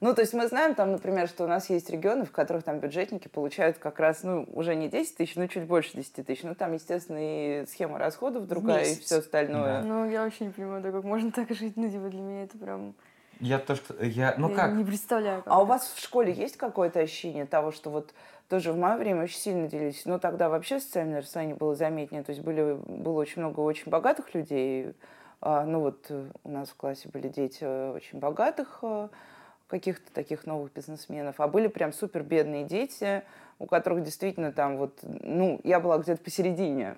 Ну, 0.00 0.14
то 0.14 0.20
есть 0.20 0.34
мы 0.34 0.48
знаем 0.48 0.74
там, 0.74 0.90
например, 0.90 1.28
что 1.28 1.44
у 1.44 1.46
нас 1.46 1.70
есть 1.70 1.88
регионы, 1.88 2.24
в 2.24 2.32
которых 2.32 2.64
там 2.64 2.80
бюджетники 2.80 3.28
получают 3.28 3.78
как 3.78 4.00
раз, 4.00 4.24
ну, 4.24 4.48
уже 4.52 4.74
не 4.74 4.88
10 4.88 5.16
тысяч, 5.16 5.36
но 5.36 5.46
чуть 5.46 5.64
больше 5.64 5.96
10 5.96 6.26
тысяч. 6.26 6.42
Ну, 6.42 6.56
там, 6.56 6.72
естественно, 6.72 7.18
и 7.20 7.66
схема 7.66 7.98
расходов 7.98 8.48
другая, 8.48 8.84
и 8.84 8.96
все 8.96 9.18
остальное. 9.18 9.82
Да. 9.82 9.86
Ну, 9.86 10.10
я 10.10 10.24
вообще 10.24 10.46
не 10.46 10.50
понимаю, 10.50 10.82
да 10.82 10.90
как 10.90 11.04
можно 11.04 11.30
так 11.30 11.50
жить. 11.50 11.76
Ну, 11.76 11.88
типа, 11.88 12.08
для 12.08 12.20
меня 12.20 12.42
это 12.42 12.58
прям... 12.58 12.96
я 13.40 13.58
тоже... 13.58 13.80
Я... 14.00 14.34
Ну 14.38 14.50
я 14.50 14.56
как? 14.56 14.72
не 14.72 14.84
представляю, 14.84 15.42
как. 15.42 15.52
А 15.52 15.62
у 15.62 15.64
вас 15.64 15.92
в 15.94 16.00
школе 16.00 16.32
есть 16.32 16.56
какое-то 16.56 17.00
ощущение 17.00 17.46
того, 17.46 17.72
что 17.72 17.90
вот 17.90 18.14
тоже 18.48 18.72
в 18.72 18.78
мое 18.78 18.96
время 18.96 19.24
очень 19.24 19.38
сильно 19.38 19.68
делились, 19.68 20.04
но 20.04 20.18
тогда 20.18 20.48
вообще 20.48 20.80
социальное 20.80 21.20
расслоение 21.20 21.56
было 21.56 21.74
заметнее, 21.74 22.22
то 22.22 22.30
есть 22.30 22.42
были, 22.42 22.78
было 22.86 23.20
очень 23.20 23.42
много 23.42 23.60
очень 23.60 23.90
богатых 23.90 24.34
людей, 24.34 24.94
А, 25.40 25.64
ну 25.64 25.80
вот 25.80 26.06
э, 26.08 26.30
у 26.44 26.50
нас 26.50 26.70
в 26.70 26.76
классе 26.76 27.08
были 27.12 27.28
дети 27.28 27.58
э, 27.60 27.92
очень 27.92 28.18
богатых 28.18 28.78
э, 28.82 29.08
каких-то 29.66 30.10
таких 30.12 30.46
новых 30.46 30.72
бизнесменов, 30.72 31.40
а 31.40 31.48
были 31.48 31.68
прям 31.68 31.92
супер 31.92 32.22
бедные 32.22 32.64
дети, 32.64 33.22
у 33.58 33.66
которых 33.66 34.02
действительно 34.02 34.52
там 34.52 34.78
вот, 34.78 34.98
ну, 35.02 35.60
я 35.64 35.80
была 35.80 35.98
где-то 35.98 36.22
посередине, 36.22 36.96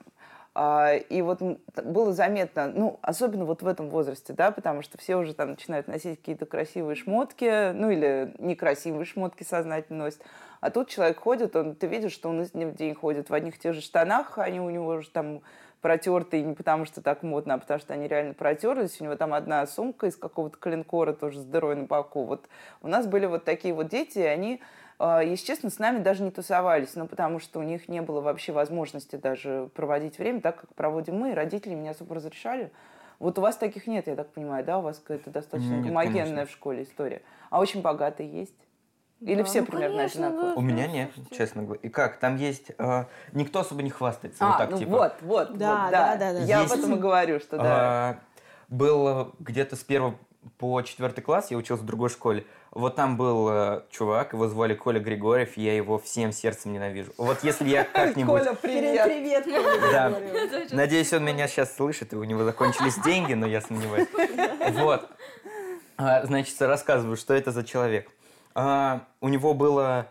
И 1.08 1.22
вот 1.22 1.40
было 1.84 2.12
заметно, 2.12 2.72
ну, 2.74 2.98
особенно 3.02 3.44
вот 3.44 3.62
в 3.62 3.66
этом 3.66 3.90
возрасте, 3.90 4.32
да, 4.32 4.50
потому 4.50 4.82
что 4.82 4.98
все 4.98 5.16
уже 5.16 5.32
там 5.34 5.50
начинают 5.50 5.86
носить 5.86 6.18
какие-то 6.18 6.46
красивые 6.46 6.96
шмотки, 6.96 7.70
ну, 7.72 7.90
или 7.90 8.34
некрасивые 8.38 9.04
шмотки 9.04 9.44
сознательно 9.44 10.04
носят. 10.04 10.20
А 10.60 10.70
тут 10.70 10.88
человек 10.88 11.20
ходит, 11.20 11.54
он, 11.54 11.76
ты 11.76 11.86
видишь, 11.86 12.12
что 12.12 12.28
он 12.28 12.42
из 12.42 12.50
дня 12.50 12.66
в 12.66 12.74
день 12.74 12.94
ходит 12.94 13.30
в 13.30 13.34
одних 13.34 13.56
и 13.56 13.58
тех 13.60 13.74
же 13.74 13.80
штанах, 13.80 14.38
они 14.38 14.60
у 14.60 14.70
него 14.70 14.88
уже 14.88 15.10
там 15.10 15.42
протертые 15.80 16.42
не 16.42 16.54
потому, 16.54 16.84
что 16.86 17.00
так 17.02 17.22
модно, 17.22 17.54
а 17.54 17.58
потому 17.58 17.78
что 17.78 17.94
они 17.94 18.08
реально 18.08 18.34
протерлись. 18.34 19.00
У 19.00 19.04
него 19.04 19.14
там 19.14 19.32
одна 19.34 19.64
сумка 19.66 20.08
из 20.08 20.16
какого-то 20.16 20.58
клинкора 20.58 21.12
тоже 21.12 21.38
с 21.38 21.44
дырой 21.44 21.76
на 21.76 21.84
боку. 21.84 22.24
Вот 22.24 22.48
у 22.82 22.88
нас 22.88 23.06
были 23.06 23.26
вот 23.26 23.44
такие 23.44 23.72
вот 23.72 23.88
дети, 23.88 24.18
и 24.18 24.22
они, 24.22 24.60
если 25.00 25.46
честно, 25.46 25.70
с 25.70 25.78
нами 25.78 26.02
даже 26.02 26.22
не 26.22 26.30
тусовались, 26.30 26.94
ну, 26.96 27.06
потому 27.06 27.38
что 27.38 27.60
у 27.60 27.62
них 27.62 27.88
не 27.88 28.02
было 28.02 28.20
вообще 28.20 28.52
возможности 28.52 29.16
даже 29.16 29.70
проводить 29.74 30.18
время 30.18 30.40
так, 30.40 30.60
как 30.60 30.74
проводим 30.74 31.16
мы, 31.16 31.30
и 31.30 31.34
родители 31.34 31.74
не 31.74 31.88
особо 31.88 32.16
разрешали. 32.16 32.72
Вот 33.18 33.38
у 33.38 33.42
вас 33.42 33.56
таких 33.56 33.86
нет, 33.86 34.06
я 34.06 34.16
так 34.16 34.30
понимаю, 34.30 34.64
да? 34.64 34.78
У 34.78 34.82
вас 34.82 34.98
какая-то 34.98 35.30
достаточно 35.30 35.74
Нет, 35.74 35.86
гомогенная 35.86 36.24
конечно. 36.24 36.46
в 36.46 36.50
школе 36.50 36.84
история. 36.84 37.22
А 37.50 37.58
очень 37.60 37.82
богатые 37.82 38.30
есть? 38.30 38.54
Или 39.20 39.38
Да, 39.38 39.44
все 39.44 39.60
ну, 39.62 39.66
примерно 39.66 39.96
конечно, 39.96 40.26
одинаковые? 40.28 40.54
да. 40.54 40.58
У 40.60 40.62
меня 40.62 40.86
нет, 40.86 41.10
слушайте. 41.12 41.36
честно 41.36 41.62
говоря. 41.64 41.80
И 41.82 41.88
как? 41.88 42.18
Там 42.18 42.36
есть... 42.36 42.70
э, 42.78 43.04
никто 43.32 43.58
особо 43.58 43.82
не 43.82 43.90
хвастается. 43.90 44.44
А, 44.44 44.48
вот 44.50 44.58
так, 44.58 44.70
ну 44.70 44.78
типа. 44.78 44.90
вот, 44.90 45.14
вот, 45.22 45.58
Да, 45.58 45.82
вот, 45.82 45.90
да, 45.90 46.16
да, 46.16 46.32
да. 46.34 46.38
Я 46.40 46.60
Есть. 46.60 46.72
об 46.72 46.78
этом 46.78 46.94
и 46.94 46.98
говорю, 46.98 47.40
что 47.40 47.56
да. 47.56 47.64
А, 47.64 48.18
Был 48.68 49.08
э, 49.08 49.26
где-то 49.40 49.74
с 49.74 49.82
первого 49.82 50.14
по 50.56 50.80
четвертый 50.82 51.22
класс, 51.22 51.50
я 51.50 51.56
учился 51.56 51.82
в 51.82 51.86
другой 51.86 52.10
школе. 52.10 52.46
Вот 52.70 52.96
там 52.96 53.16
был 53.16 53.48
э, 53.50 53.82
чувак, 53.90 54.34
его 54.34 54.46
звали 54.48 54.74
Коля 54.74 55.00
Григорьев, 55.00 55.56
и 55.56 55.62
я 55.62 55.74
его 55.74 55.98
всем 55.98 56.32
сердцем 56.32 56.72
ненавижу. 56.72 57.12
Вот 57.16 57.42
если 57.42 57.68
я 57.68 57.84
как-нибудь... 57.92 58.44
Коля, 58.44 58.54
привет. 58.54 59.04
Привет, 59.04 59.44
Коля, 59.44 59.90
Да. 59.92 60.20
Надеюсь, 60.70 61.12
он 61.12 61.24
меня 61.24 61.48
сейчас 61.48 61.74
слышит, 61.74 62.12
и 62.12 62.16
у 62.16 62.24
него 62.24 62.44
закончились 62.44 62.98
деньги, 62.98 63.34
но 63.34 63.46
я 63.46 63.60
сомневаюсь. 63.60 64.08
Вот. 64.72 65.08
А, 65.96 66.24
Значит, 66.26 66.60
рассказываю, 66.60 67.16
что 67.16 67.34
это 67.34 67.52
за 67.52 67.64
человек. 67.64 68.10
А, 68.54 69.02
У 69.20 69.28
него 69.28 69.54
было 69.54 70.08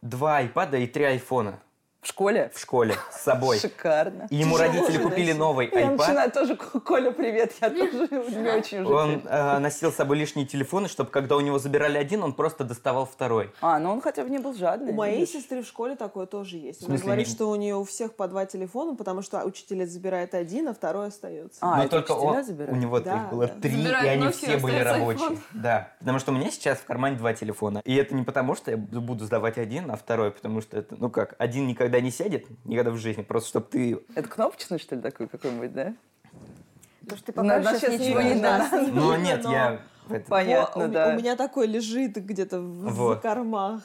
два 0.00 0.38
айпада 0.38 0.78
и 0.78 0.86
три 0.86 1.04
айфона 1.04 1.60
В 2.02 2.08
школе? 2.08 2.50
в 2.52 2.58
школе 2.58 2.96
с 3.12 3.20
собой. 3.22 3.58
Шикарно. 3.60 4.26
И 4.28 4.34
ему 4.34 4.56
родители 4.56 4.98
купили 5.00 5.32
новый 5.32 5.70
Я 5.72 5.78
айпад. 5.90 5.98
начинаю 6.08 6.30
тоже, 6.32 6.56
Коля, 6.56 7.12
привет, 7.12 7.52
я 7.60 7.70
тоже 7.70 8.08
не 8.40 8.48
очень 8.50 8.78
уже. 8.80 8.92
Он 8.92 9.22
э, 9.24 9.58
носил 9.60 9.92
с 9.92 9.94
собой 9.94 10.16
лишние 10.18 10.44
телефоны, 10.44 10.88
чтобы 10.88 11.10
когда 11.10 11.36
у 11.36 11.40
него 11.40 11.60
забирали 11.60 11.96
один, 11.98 12.24
он 12.24 12.32
просто 12.32 12.64
доставал 12.64 13.06
второй. 13.06 13.52
А, 13.60 13.78
ну 13.78 13.92
он 13.92 14.00
хотя 14.00 14.24
бы 14.24 14.30
не 14.30 14.38
был 14.38 14.52
жадный. 14.52 14.90
У 14.90 14.96
моей 14.96 15.20
видишь. 15.20 15.34
сестры 15.34 15.62
в 15.62 15.66
школе 15.68 15.94
такое 15.94 16.26
тоже 16.26 16.56
есть. 16.56 16.80
В 16.80 16.86
Она 16.86 16.96
смысле, 16.96 17.06
говорит, 17.06 17.28
что 17.28 17.48
у 17.48 17.54
нее 17.54 17.76
у 17.76 17.84
всех 17.84 18.16
по 18.16 18.26
два 18.26 18.46
телефона, 18.46 18.96
потому 18.96 19.22
что 19.22 19.40
учитель 19.44 19.86
забирает 19.86 20.34
один, 20.34 20.66
а 20.68 20.74
второй 20.74 21.06
остается. 21.06 21.58
А, 21.60 21.76
Но 21.76 21.82
это 21.84 22.00
только 22.00 22.12
он, 22.18 22.42
забирают? 22.42 22.76
у 22.76 22.80
него 22.80 22.98
Да, 22.98 23.22
их 23.26 23.30
было 23.30 23.46
да. 23.46 23.54
три, 23.62 23.80
и 23.80 23.86
они 23.92 24.26
Nokia, 24.26 24.32
все 24.32 24.56
были 24.56 24.80
рабочие. 24.80 25.28
iPhone. 25.28 25.38
Да, 25.52 25.92
потому 26.00 26.18
что 26.18 26.32
у 26.32 26.34
меня 26.34 26.50
сейчас 26.50 26.78
в 26.78 26.84
кармане 26.84 27.16
два 27.16 27.32
телефона. 27.32 27.80
И 27.84 27.94
это 27.94 28.12
не 28.16 28.24
потому, 28.24 28.56
что 28.56 28.72
я 28.72 28.76
буду 28.76 29.24
сдавать 29.24 29.56
один, 29.56 29.88
а 29.92 29.94
второй, 29.96 30.32
потому 30.32 30.60
что 30.62 30.76
это, 30.78 30.96
ну 30.98 31.08
как, 31.08 31.36
один 31.38 31.68
никогда 31.68 31.91
не 32.00 32.10
сядет, 32.10 32.46
никогда 32.64 32.90
в 32.90 32.96
жизни, 32.96 33.22
просто 33.22 33.48
чтобы 33.48 33.66
ты... 33.66 33.98
Это 34.14 34.28
кнопочный, 34.28 34.78
что 34.78 34.96
ли, 34.96 35.02
такой 35.02 35.28
какой-нибудь, 35.28 35.72
да? 35.72 35.94
Потому 37.02 37.18
что 37.18 37.26
ты 37.26 37.32
пока 37.32 37.74
сейчас 37.78 37.98
ничего 37.98 38.20
не 38.20 38.40
даст. 38.40 38.70
да. 38.70 38.80
Ну 38.92 39.16
нет, 39.16 39.44
я... 39.44 39.80
Понятно, 40.28 40.88
да. 40.88 41.08
у 41.08 41.18
меня 41.18 41.36
такой 41.36 41.66
лежит 41.66 42.16
где-то 42.16 42.60
в, 42.60 43.16
кормах. 43.20 43.82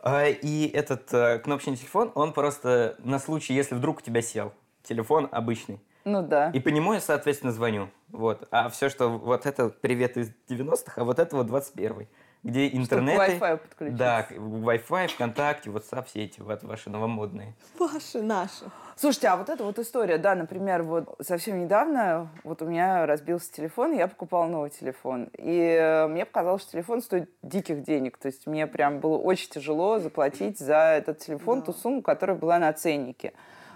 А, 0.00 0.28
И 0.28 0.68
этот 0.68 1.12
э, 1.12 1.38
кнопочный 1.40 1.76
телефон, 1.76 2.12
он 2.14 2.32
просто 2.32 2.96
на 2.98 3.18
случай, 3.18 3.52
если 3.54 3.74
вдруг 3.74 3.98
у 3.98 4.00
тебя 4.00 4.22
сел. 4.22 4.52
Телефон 4.82 5.28
обычный. 5.32 5.80
Ну 6.04 6.22
да. 6.22 6.50
И 6.50 6.60
по 6.60 6.68
нему 6.68 6.92
я, 6.92 7.00
соответственно, 7.00 7.52
звоню. 7.52 7.88
Вот. 8.08 8.46
А 8.50 8.68
все, 8.68 8.90
что 8.90 9.08
вот 9.08 9.46
это 9.46 9.70
привет 9.70 10.16
из 10.16 10.30
90-х, 10.48 11.00
а 11.00 11.04
вот 11.04 11.18
это 11.18 11.36
вот 11.36 11.46
21-й. 11.46 12.08
Где 12.44 12.68
Чтобы 12.68 12.78
к 12.78 12.84
интернеты... 12.84 13.32
Wi-Fi 13.38 13.56
подключиться. 13.56 13.98
Да, 13.98 14.26
Wi-Fi, 14.30 15.08
ВКонтакте, 15.08 15.70
WhatsApp, 15.70 16.04
все 16.06 16.24
эти 16.24 16.40
вот 16.40 16.62
ваши 16.62 16.90
новомодные. 16.90 17.54
Ваши, 17.78 18.22
наши. 18.22 18.70
Слушайте, 18.96 19.28
а 19.28 19.36
вот 19.36 19.48
эта 19.48 19.64
вот 19.64 19.78
история, 19.78 20.18
да, 20.18 20.34
например, 20.34 20.82
вот 20.82 21.16
совсем 21.20 21.58
недавно 21.58 22.28
вот 22.44 22.62
у 22.62 22.66
меня 22.66 23.06
разбился 23.06 23.50
телефон, 23.50 23.94
и 23.94 23.96
я 23.96 24.06
покупала 24.08 24.46
новый 24.46 24.70
телефон. 24.70 25.30
И 25.38 25.58
э, 25.58 26.06
мне 26.06 26.24
показалось, 26.26 26.62
что 26.62 26.72
телефон 26.72 27.00
стоит 27.02 27.30
диких 27.42 27.82
денег. 27.82 28.18
То 28.18 28.26
есть 28.26 28.46
мне 28.46 28.66
прям 28.66 29.00
было 29.00 29.16
очень 29.16 29.48
тяжело 29.50 29.98
заплатить 29.98 30.58
за 30.58 30.76
этот 30.76 31.18
телефон 31.18 31.60
Да. 31.60 31.66
ту 31.66 31.72
сумму, 31.72 32.02
которая 32.02 32.36
была 32.36 32.58
на 32.58 32.72
ценнике. 32.72 33.32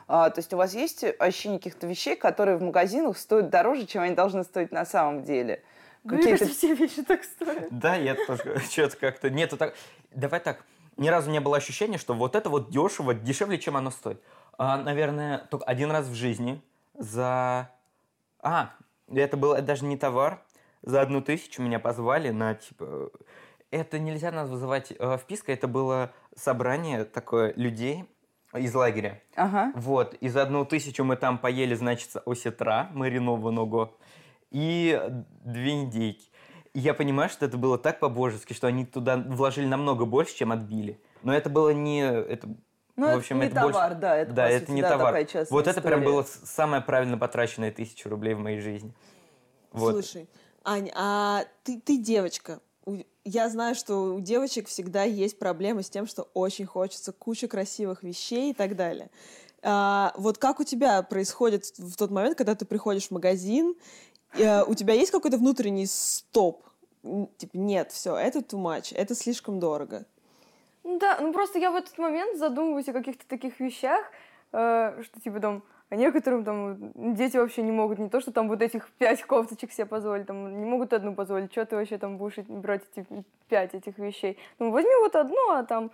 А, 0.06 0.30
то 0.30 0.38
есть 0.40 0.52
у 0.52 0.56
вас 0.56 0.74
есть 0.74 1.04
ощущение 1.18 1.58
каких-то 1.58 1.86
вещей, 1.86 2.16
которые 2.16 2.56
в 2.58 2.62
магазинах 2.62 3.18
стоят 3.18 3.50
дороже, 3.50 3.86
чем 3.86 4.02
они 4.02 4.14
должны 4.14 4.44
стоить 4.44 4.72
на 4.72 4.84
самом 4.84 5.24
деле? 5.24 5.62
Ну, 6.10 6.16
Какие-то 6.16 6.48
все 6.48 6.74
вещи 6.74 7.02
так 7.02 7.22
стоят. 7.22 7.68
Да, 7.70 7.94
я 7.96 8.14
тоже 8.14 8.60
что-то 8.70 8.96
как-то... 8.96 9.28
Нету 9.30 9.56
так... 9.56 9.74
Давай 10.10 10.40
так. 10.40 10.64
Ни 10.96 11.08
разу 11.08 11.30
не 11.30 11.40
было 11.40 11.58
ощущения, 11.58 11.98
что 11.98 12.14
вот 12.14 12.34
это 12.34 12.48
вот 12.48 12.70
дешево, 12.70 13.14
дешевле, 13.14 13.58
чем 13.58 13.76
оно 13.76 13.90
стоит. 13.90 14.22
А, 14.56 14.78
наверное, 14.78 15.38
только 15.50 15.66
один 15.66 15.90
раз 15.90 16.06
в 16.06 16.14
жизни 16.14 16.62
за... 16.94 17.70
А, 18.40 18.72
это 19.12 19.36
был 19.36 19.52
это 19.52 19.62
даже 19.62 19.84
не 19.84 19.96
товар. 19.96 20.42
За 20.82 21.02
одну 21.02 21.20
тысячу 21.20 21.62
меня 21.62 21.78
позвали 21.78 22.30
на, 22.30 22.54
типа... 22.54 23.10
Это 23.70 23.98
нельзя 23.98 24.32
нас 24.32 24.48
вызывать 24.48 24.94
э, 24.98 25.18
впиской. 25.18 25.54
Это 25.54 25.68
было 25.68 26.10
собрание 26.34 27.04
такое 27.04 27.52
людей 27.54 28.06
из 28.54 28.74
лагеря. 28.74 29.20
Ага. 29.36 29.72
Вот, 29.74 30.14
и 30.14 30.28
за 30.28 30.42
одну 30.42 30.64
тысячу 30.64 31.04
мы 31.04 31.16
там 31.16 31.36
поели, 31.36 31.74
значит, 31.74 32.16
осетра 32.24 32.88
маринованного 32.94 33.92
и 34.50 35.00
две 35.44 35.72
индейки. 35.82 36.30
И 36.74 36.80
я 36.80 36.94
понимаю, 36.94 37.28
что 37.30 37.44
это 37.46 37.56
было 37.56 37.78
так 37.78 37.98
по-божески, 38.00 38.52
что 38.52 38.66
они 38.66 38.84
туда 38.84 39.16
вложили 39.16 39.66
намного 39.66 40.04
больше, 40.04 40.34
чем 40.36 40.52
отбили. 40.52 41.00
Но 41.22 41.34
это 41.34 41.50
было 41.50 41.70
не... 41.70 42.00
Это, 42.02 42.46
Ну, 42.96 43.06
в 43.06 43.08
это 43.08 43.18
общем, 43.18 43.40
не 43.40 43.46
это 43.46 43.60
больше- 43.60 43.72
товар, 43.72 43.94
да, 43.96 44.16
это, 44.16 44.32
да, 44.32 44.48
это 44.48 44.66
сути, 44.66 44.74
не 44.74 44.82
да, 44.82 44.90
товар. 44.90 45.06
такая 45.06 45.24
частная 45.24 45.56
Вот 45.56 45.66
это 45.66 45.80
прям 45.80 46.00
история. 46.00 46.06
было 46.14 46.22
с- 46.22 46.40
самая 46.44 46.80
правильно 46.80 47.18
потраченная 47.18 47.72
тысяча 47.72 48.08
рублей 48.08 48.34
в 48.34 48.38
моей 48.38 48.60
жизни. 48.60 48.92
Вот. 49.72 49.92
Слушай, 49.92 50.28
Ань, 50.64 50.90
а 50.94 51.44
ты, 51.64 51.80
ты 51.80 51.98
девочка. 51.98 52.60
Я 53.24 53.48
знаю, 53.50 53.74
что 53.74 54.14
у 54.14 54.20
девочек 54.20 54.68
всегда 54.68 55.02
есть 55.04 55.38
проблемы 55.38 55.82
с 55.82 55.90
тем, 55.90 56.06
что 56.06 56.28
очень 56.34 56.64
хочется 56.66 57.12
куча 57.12 57.46
красивых 57.48 58.02
вещей 58.02 58.52
и 58.52 58.54
так 58.54 58.76
далее. 58.76 59.10
А, 59.62 60.12
вот 60.16 60.38
как 60.38 60.60
у 60.60 60.64
тебя 60.64 61.02
происходит 61.02 61.64
в 61.78 61.96
тот 61.96 62.10
момент, 62.10 62.38
когда 62.38 62.54
ты 62.54 62.64
приходишь 62.64 63.08
в 63.08 63.10
магазин, 63.10 63.74
у 64.34 64.74
тебя 64.74 64.94
есть 64.94 65.10
какой-то 65.10 65.38
внутренний 65.38 65.86
стоп? 65.86 66.64
Типа, 67.38 67.56
нет, 67.56 67.92
все, 67.92 68.16
это 68.16 68.40
too 68.40 68.60
much, 68.60 68.94
это 68.94 69.14
слишком 69.14 69.60
дорого. 69.60 70.04
Да, 70.84 71.18
ну 71.20 71.32
просто 71.32 71.58
я 71.58 71.70
в 71.70 71.76
этот 71.76 71.96
момент 71.98 72.38
задумываюсь 72.38 72.88
о 72.88 72.92
каких-то 72.92 73.26
таких 73.28 73.60
вещах, 73.60 74.04
э, 74.52 75.02
что 75.02 75.20
типа 75.20 75.40
там, 75.40 75.62
а 75.90 75.96
некоторым 75.96 76.44
там 76.44 76.92
дети 77.14 77.36
вообще 77.36 77.62
не 77.62 77.72
могут, 77.72 77.98
не 77.98 78.08
то, 78.08 78.20
что 78.20 78.32
там 78.32 78.48
вот 78.48 78.62
этих 78.62 78.90
пять 78.98 79.22
кофточек 79.22 79.72
себе 79.72 79.86
позволить, 79.86 80.26
там 80.26 80.60
не 80.60 80.66
могут 80.66 80.92
одну 80.92 81.14
позволить, 81.14 81.50
что 81.52 81.64
ты 81.64 81.76
вообще 81.76 81.98
там 81.98 82.18
будешь 82.18 82.36
брать 82.46 82.82
эти 82.94 83.06
пять 83.48 83.74
этих 83.74 83.98
вещей? 83.98 84.38
Ну 84.58 84.70
возьми 84.70 84.94
вот 85.00 85.16
одну, 85.16 85.50
а 85.50 85.64
там 85.64 85.90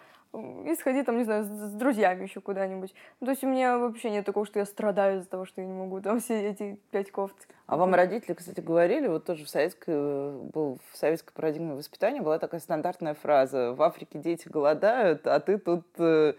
и 0.66 0.74
сходи 0.74 1.02
там, 1.02 1.18
не 1.18 1.24
знаю, 1.24 1.44
с, 1.44 1.48
с 1.48 1.72
друзьями 1.72 2.24
еще 2.24 2.40
куда-нибудь. 2.40 2.92
Ну, 3.20 3.26
то 3.26 3.30
есть 3.30 3.44
у 3.44 3.46
меня 3.46 3.78
вообще 3.78 4.10
нет 4.10 4.24
такого, 4.24 4.46
что 4.46 4.58
я 4.58 4.64
страдаю 4.64 5.18
из-за 5.18 5.28
того, 5.28 5.44
что 5.44 5.60
я 5.60 5.66
не 5.66 5.72
могу 5.72 6.00
там 6.00 6.20
все 6.20 6.48
эти 6.48 6.78
пять 6.90 7.10
кофт. 7.10 7.36
А 7.66 7.76
вам 7.76 7.94
родители, 7.94 8.34
кстати, 8.34 8.60
говорили, 8.60 9.06
вот 9.06 9.24
тоже 9.24 9.44
в 9.44 9.48
советской, 9.48 10.32
был 10.50 10.78
в 10.90 10.96
советской 10.96 11.32
парадигме 11.32 11.74
воспитания 11.74 12.20
была 12.20 12.38
такая 12.38 12.60
стандартная 12.60 13.14
фраза: 13.14 13.72
в 13.72 13.82
Африке 13.82 14.18
дети 14.18 14.48
голодают, 14.48 15.26
а 15.26 15.38
ты 15.40 15.58
тут 15.58 15.86
э, 15.98 16.34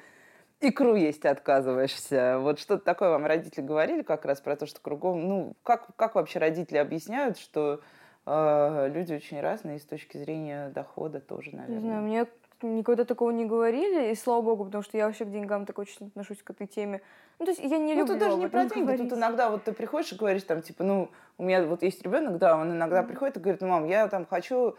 икру 0.69 0.95
есть 0.95 1.25
отказываешься. 1.25 2.38
Вот 2.39 2.60
что-то 2.60 2.84
такое 2.84 3.10
вам 3.10 3.25
родители 3.25 3.62
говорили 3.62 4.01
как 4.01 4.25
раз 4.25 4.41
про 4.41 4.55
то, 4.55 4.65
что 4.65 4.79
кругом, 4.81 5.27
ну, 5.27 5.53
как, 5.63 5.88
как 5.95 6.15
вообще 6.15 6.39
родители 6.39 6.77
объясняют, 6.77 7.38
что 7.38 7.81
э, 8.25 8.89
люди 8.93 9.13
очень 9.13 9.41
разные 9.41 9.79
с 9.79 9.84
точки 9.84 10.17
зрения 10.17 10.69
дохода 10.69 11.19
тоже, 11.19 11.55
наверное. 11.55 11.79
Не 11.79 11.81
знаю, 11.81 12.03
мне 12.03 12.25
никогда 12.62 13.05
такого 13.05 13.31
не 13.31 13.45
говорили, 13.45 14.12
и 14.12 14.15
слава 14.15 14.41
богу, 14.41 14.65
потому 14.65 14.84
что 14.84 14.98
я 14.98 15.07
вообще 15.07 15.25
к 15.25 15.31
деньгам 15.31 15.65
так 15.65 15.77
очень 15.77 16.07
отношусь 16.07 16.41
к 16.41 16.50
этой 16.50 16.67
теме. 16.67 17.01
Ну, 17.39 17.45
то 17.45 17.51
есть 17.51 17.62
я 17.62 17.77
не 17.77 17.93
ну, 17.93 18.01
люблю 18.01 18.07
тут 18.07 18.17
даже 18.19 18.38
не 18.38 18.48
про 18.48 18.65
деньги, 18.65 18.86
говорить. 18.86 19.10
тут 19.10 19.17
иногда 19.17 19.50
вот 19.50 19.63
ты 19.63 19.74
приходишь 19.74 20.12
и 20.13 20.15
говоришь 20.15 20.43
там, 20.43 20.62
типа, 20.62 20.84
ну, 20.84 21.10
у 21.38 21.43
меня 21.43 21.63
вот 21.63 21.84
есть 21.84 22.01
ребенок, 22.01 22.38
да, 22.38 22.57
он 22.57 22.72
иногда 22.72 23.03
приходит 23.03 23.38
и 23.38 23.39
говорит, 23.39 23.62
ну, 23.62 23.67
мам, 23.67 23.86
я 23.86 24.07
там 24.07 24.25
хочу 24.25 24.75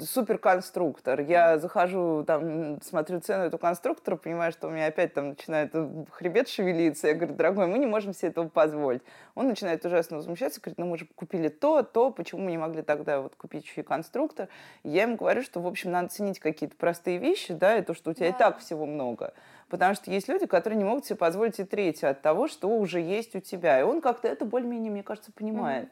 суперконструктор. 0.00 1.20
Я 1.20 1.58
захожу, 1.58 2.24
там, 2.26 2.80
смотрю 2.82 3.20
цену 3.20 3.44
этого 3.44 3.60
конструктора, 3.60 4.16
понимаю, 4.16 4.52
что 4.52 4.68
у 4.68 4.70
меня 4.70 4.86
опять 4.86 5.14
там 5.14 5.30
начинает 5.30 5.72
хребет 6.10 6.48
шевелиться. 6.48 7.08
Я 7.08 7.14
говорю, 7.14 7.34
дорогой, 7.34 7.66
мы 7.66 7.78
не 7.78 7.86
можем 7.86 8.12
себе 8.12 8.28
этого 8.30 8.48
позволить. 8.48 9.02
Он 9.34 9.48
начинает 9.48 9.84
ужасно 9.84 10.16
возмущаться, 10.18 10.60
говорит, 10.60 10.78
ну 10.78 10.86
мы 10.86 10.98
же 10.98 11.06
купили 11.14 11.48
то, 11.48 11.82
то, 11.82 12.10
почему 12.10 12.42
мы 12.42 12.50
не 12.50 12.58
могли 12.58 12.82
тогда 12.82 13.20
вот 13.20 13.34
купить 13.36 13.64
еще 13.64 13.80
и 13.80 13.84
конструктор. 13.84 14.48
И 14.82 14.90
я 14.90 15.02
ему 15.02 15.16
говорю, 15.16 15.42
что, 15.42 15.60
в 15.60 15.66
общем, 15.66 15.90
надо 15.90 16.08
ценить 16.08 16.38
какие-то 16.38 16.76
простые 16.76 17.18
вещи, 17.18 17.54
да, 17.54 17.78
и 17.78 17.82
то, 17.82 17.94
что 17.94 18.10
у 18.10 18.14
тебя 18.14 18.30
Да. 18.30 18.34
и 18.34 18.38
так 18.38 18.58
всего 18.58 18.86
много. 18.86 19.32
Потому 19.68 19.94
что 19.94 20.10
есть 20.10 20.28
люди, 20.28 20.46
которые 20.46 20.78
не 20.78 20.84
могут 20.84 21.06
себе 21.06 21.16
позволить 21.16 21.58
и 21.60 21.64
третье 21.64 22.08
от 22.08 22.22
того, 22.22 22.48
что 22.48 22.68
уже 22.68 23.00
есть 23.00 23.34
у 23.34 23.40
тебя. 23.40 23.80
И 23.80 23.82
он 23.82 24.00
как-то 24.00 24.28
это 24.28 24.44
более-менее, 24.44 24.90
мне 24.90 25.02
кажется, 25.02 25.30
понимает. 25.32 25.88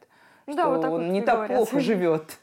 Ну 0.46 0.52
Что 0.54 0.62
да, 0.62 0.68
вот 0.70 0.82
так 0.82 0.90
он 0.92 1.02
вот 1.04 1.10
не 1.12 1.22
так 1.22 1.36
говорят. 1.36 1.56
плохо 1.56 1.80
живет. 1.80 2.38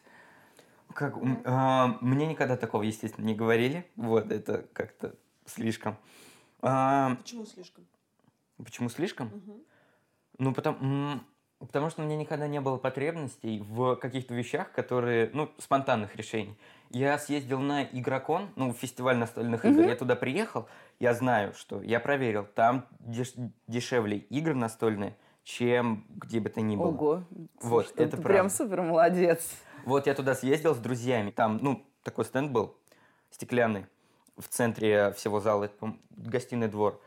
Как, 0.94 1.16
а, 1.46 1.98
мне 2.02 2.28
никогда 2.28 2.56
такого, 2.58 2.84
естественно, 2.84 3.26
не 3.26 3.36
говорили. 3.36 3.86
Вот, 3.96 4.32
это 4.32 4.66
как-то 4.74 5.16
слишком. 5.46 5.98
А, 6.62 7.16
Почему 7.16 7.46
слишком? 7.46 7.86
почему 8.64 8.90
слишком? 8.90 9.28
Мгм. 9.28 9.62
Ну, 10.40 10.54
потому, 10.54 11.20
потому 11.60 11.90
что 11.90 12.02
у 12.02 12.06
меня 12.06 12.16
никогда 12.16 12.48
не 12.48 12.62
было 12.62 12.78
потребностей 12.78 13.60
в 13.60 13.96
каких-то 13.96 14.34
вещах, 14.34 14.72
которые, 14.72 15.30
ну, 15.34 15.50
спонтанных 15.58 16.16
решений. 16.16 16.58
Я 16.90 17.18
съездил 17.18 17.60
на 17.60 17.84
Игрокон, 17.84 18.50
ну, 18.56 18.72
фестиваль 18.74 19.18
настольных 19.18 19.66
игр, 19.66 19.80
Мгм. 19.80 19.90
я 19.90 19.96
туда 19.96 20.16
приехал, 20.16 20.68
я 21.00 21.14
знаю, 21.14 21.54
что 21.54 21.82
я 21.82 22.00
проверил, 22.00 22.46
там 22.56 22.86
деш- 23.00 23.52
дешевле 23.68 24.18
игры 24.18 24.54
настольные, 24.54 25.16
чем 25.44 26.06
где 26.10 26.40
бы 26.40 26.50
то 26.50 26.62
ни 26.62 26.76
было. 26.76 26.88
Ого. 26.90 27.24
Вот, 27.62 27.88
Слушай, 27.88 27.94
это 28.08 28.18
ты 28.18 28.24
прям 28.24 28.50
супер 28.50 28.82
молодец. 28.84 29.58
Вот 29.86 30.08
я 30.08 30.14
туда 30.14 30.36
съездил 30.36 30.76
с 30.76 30.80
друзьями. 30.80 31.32
Там, 31.32 31.60
ну, 31.62 31.86
такой 32.04 32.26
стенд 32.26 32.52
был 32.52 32.76
стеклянный 33.32 33.86
в 34.38 34.48
центре 34.48 35.12
всего 35.14 35.40
зала, 35.40 35.66
это, 35.66 35.96
гостиный 36.12 36.68
двор. 36.68 37.02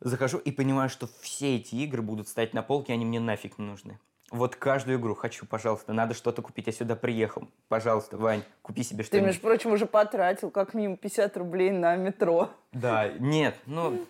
Захожу 0.00 0.38
и 0.38 0.50
понимаю, 0.50 0.90
что 0.90 1.08
все 1.20 1.56
эти 1.56 1.74
игры 1.76 2.02
будут 2.02 2.28
стоять 2.28 2.54
на 2.54 2.62
полке, 2.62 2.92
они 2.92 3.04
мне 3.04 3.18
нафиг 3.18 3.58
не 3.58 3.64
нужны. 3.64 3.98
Вот 4.30 4.56
каждую 4.56 4.98
игру 4.98 5.14
хочу, 5.14 5.46
пожалуйста, 5.46 5.92
надо 5.92 6.12
что-то 6.12 6.42
купить. 6.42 6.66
Я 6.66 6.72
сюда 6.72 6.96
приехал. 6.96 7.48
Пожалуйста, 7.68 8.16
Вань, 8.16 8.42
купи 8.60 8.82
себе 8.82 8.98
Ты, 8.98 9.04
что-нибудь. 9.04 9.28
между 9.28 9.42
прочим, 9.42 9.72
уже 9.72 9.86
потратил 9.86 10.50
как 10.50 10.74
минимум 10.74 10.96
50 10.96 11.36
рублей 11.36 11.70
на 11.70 11.94
метро. 11.96 12.50
Да, 12.72 13.08
нет, 13.08 13.56
ну... 13.66 14.04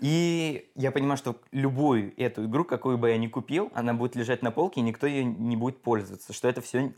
И 0.00 0.70
я 0.74 0.92
понимаю, 0.92 1.18
что 1.18 1.36
любую 1.52 2.14
эту 2.18 2.46
игру, 2.46 2.64
какую 2.64 2.96
бы 2.96 3.10
я 3.10 3.18
ни 3.18 3.26
купил, 3.28 3.70
она 3.74 3.92
будет 3.92 4.16
лежать 4.16 4.42
на 4.42 4.50
полке, 4.50 4.80
и 4.80 4.82
никто 4.82 5.06
ее 5.06 5.24
не 5.24 5.56
будет 5.56 5.82
пользоваться. 5.82 6.32
Что 6.32 6.48
это 6.48 6.62
все 6.62 6.94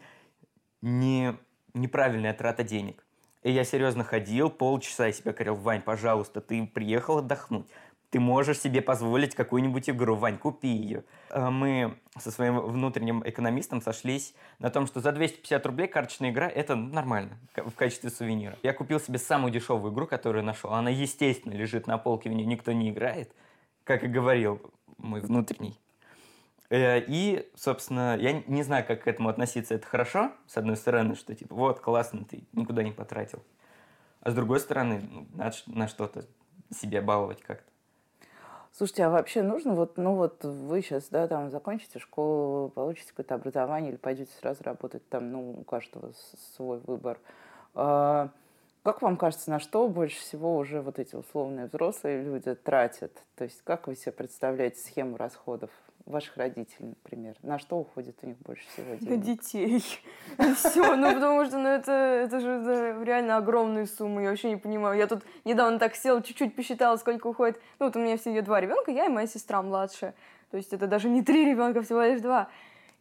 не, 0.82 1.36
неправильная 1.74 2.32
трата 2.32 2.62
денег. 2.62 3.04
И 3.42 3.50
я 3.50 3.64
серьезно 3.64 4.04
ходил, 4.04 4.50
полчаса 4.50 5.08
и 5.08 5.12
себя 5.12 5.32
говорил, 5.32 5.56
Вань, 5.56 5.82
пожалуйста, 5.82 6.40
ты 6.40 6.64
приехал 6.64 7.18
отдохнуть. 7.18 7.66
Ты 8.12 8.20
можешь 8.20 8.58
себе 8.58 8.82
позволить 8.82 9.34
какую-нибудь 9.34 9.88
игру, 9.88 10.16
Вань, 10.16 10.36
купи 10.36 10.68
ее. 10.68 11.04
А 11.30 11.50
Мы 11.50 11.96
со 12.18 12.30
своим 12.30 12.60
внутренним 12.60 13.22
экономистом 13.24 13.80
сошлись 13.80 14.34
на 14.58 14.68
том, 14.68 14.86
что 14.86 15.00
за 15.00 15.12
250 15.12 15.64
рублей 15.64 15.88
карточная 15.88 16.28
игра– 16.28 16.46
это 16.54 16.76
нормально 16.76 17.38
в 17.56 17.70
качестве 17.70 18.10
сувенира. 18.10 18.58
Я 18.62 18.74
купил 18.74 19.00
себе 19.00 19.18
самую 19.18 19.50
дешевую 19.50 19.94
игру, 19.94 20.06
которую 20.06 20.44
нашел. 20.44 20.74
Она, 20.74 20.90
естественно, 20.90 21.54
лежит 21.54 21.86
на 21.86 21.96
полке, 21.96 22.28
в 22.28 22.34
нее 22.34 22.44
никто 22.44 22.70
не 22.72 22.90
играет, 22.90 23.34
как 23.82 24.04
и 24.04 24.08
говорил 24.08 24.60
мой 24.98 25.22
внутренний. 25.22 25.80
Э, 26.68 27.00
И, 27.00 27.50
собственно, 27.54 28.18
я 28.20 28.42
не 28.46 28.62
знаю, 28.62 28.84
как 28.86 29.04
к 29.04 29.08
этому 29.08 29.30
относиться. 29.30 29.74
Это 29.74 29.86
хорошо, 29.86 30.32
с 30.46 30.58
одной 30.58 30.76
стороны, 30.76 31.14
что 31.14 31.34
типа, 31.34 31.54
вот, 31.54 31.80
классно, 31.80 32.26
ты 32.26 32.44
никуда 32.52 32.82
не 32.82 32.92
потратил. 32.92 33.42
А 34.20 34.30
с 34.30 34.34
другой 34.34 34.60
стороны, 34.60 35.00
ну, 35.10 35.26
надо 35.32 35.56
на 35.64 35.88
что-то 35.88 36.26
себя 36.70 37.00
баловать 37.00 37.40
как-то. 37.40 37.71
Слушайте, 38.74 39.04
а 39.04 39.10
вообще 39.10 39.42
нужно, 39.42 39.74
вот, 39.74 39.98
ну 39.98 40.14
вот 40.14 40.44
вы 40.44 40.80
сейчас, 40.80 41.08
да, 41.10 41.28
там 41.28 41.50
закончите 41.50 41.98
школу, 41.98 42.70
получите 42.70 43.10
какое-то 43.10 43.34
образование 43.34 43.90
или 43.90 43.98
пойдете 43.98 44.32
сразу 44.40 44.64
работать 44.64 45.06
там, 45.10 45.30
ну, 45.30 45.50
у 45.60 45.62
каждого 45.62 46.12
свой 46.56 46.78
выбор. 46.78 47.18
А, 47.74 48.30
как 48.82 49.02
вам 49.02 49.18
кажется, 49.18 49.50
на 49.50 49.60
что 49.60 49.86
больше 49.88 50.18
всего 50.18 50.56
уже 50.56 50.80
вот 50.80 50.98
эти 50.98 51.14
условные 51.14 51.66
взрослые 51.66 52.22
люди 52.22 52.54
тратят? 52.54 53.12
То 53.36 53.44
есть 53.44 53.60
как 53.62 53.88
вы 53.88 53.94
себе 53.94 54.12
представляете 54.12 54.80
схему 54.80 55.18
расходов 55.18 55.70
ваших 56.06 56.36
родителей, 56.36 56.88
например? 56.88 57.36
На 57.42 57.58
что 57.58 57.78
уходит 57.78 58.16
у 58.22 58.26
них 58.26 58.38
больше 58.38 58.66
всего 58.68 58.92
На 58.92 58.98
денег? 58.98 59.20
детей. 59.22 59.84
Все, 60.56 60.96
ну 60.96 61.12
потому 61.14 61.44
что 61.44 61.58
ну, 61.58 61.68
это, 61.68 61.92
это 61.92 62.40
же 62.40 62.62
да, 62.64 63.04
реально 63.04 63.36
огромные 63.36 63.86
суммы, 63.86 64.22
я 64.22 64.30
вообще 64.30 64.50
не 64.50 64.56
понимаю. 64.56 64.98
Я 64.98 65.06
тут 65.06 65.22
недавно 65.44 65.78
так 65.78 65.94
села, 65.94 66.22
чуть-чуть 66.22 66.54
посчитала, 66.56 66.96
сколько 66.96 67.26
уходит. 67.26 67.60
Ну 67.78 67.86
вот 67.86 67.96
у 67.96 68.00
меня 68.00 68.16
в 68.16 68.20
семье 68.20 68.42
два 68.42 68.60
ребенка, 68.60 68.90
я 68.90 69.06
и 69.06 69.08
моя 69.08 69.26
сестра 69.26 69.62
младшая. 69.62 70.14
То 70.50 70.56
есть 70.56 70.72
это 70.72 70.86
даже 70.86 71.08
не 71.08 71.22
три 71.22 71.46
ребенка, 71.46 71.82
всего 71.82 72.02
лишь 72.02 72.20
два. 72.20 72.48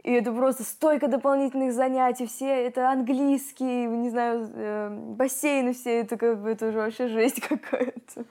И 0.03 0.11
это 0.11 0.31
просто 0.31 0.63
столько 0.63 1.07
дополнительных 1.07 1.73
занятий, 1.73 2.25
все 2.25 2.65
это 2.65 2.89
английский, 2.91 3.85
не 3.85 4.09
знаю, 4.09 4.49
э, 4.51 4.89
бассейны 4.89 5.73
все, 5.73 5.99
это 5.99 6.17
как 6.17 6.41
бы 6.41 6.49
это 6.49 6.69
уже 6.69 6.79
вообще 6.79 7.07
жесть 7.07 7.39
какая-то. 7.47 8.25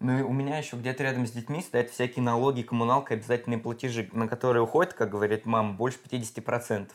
Ну 0.00 0.18
и 0.18 0.22
у 0.22 0.32
меня 0.32 0.58
еще 0.58 0.74
где-то 0.74 1.04
рядом 1.04 1.26
с 1.26 1.30
детьми 1.30 1.62
стоят 1.62 1.90
всякие 1.90 2.22
налоги, 2.22 2.62
коммуналка, 2.62 3.14
обязательные 3.14 3.58
платежи, 3.58 4.10
на 4.12 4.26
которые 4.26 4.64
уходит, 4.64 4.94
как 4.94 5.10
говорит 5.10 5.46
мама, 5.46 5.74
больше 5.74 5.98
50%. 6.04 6.90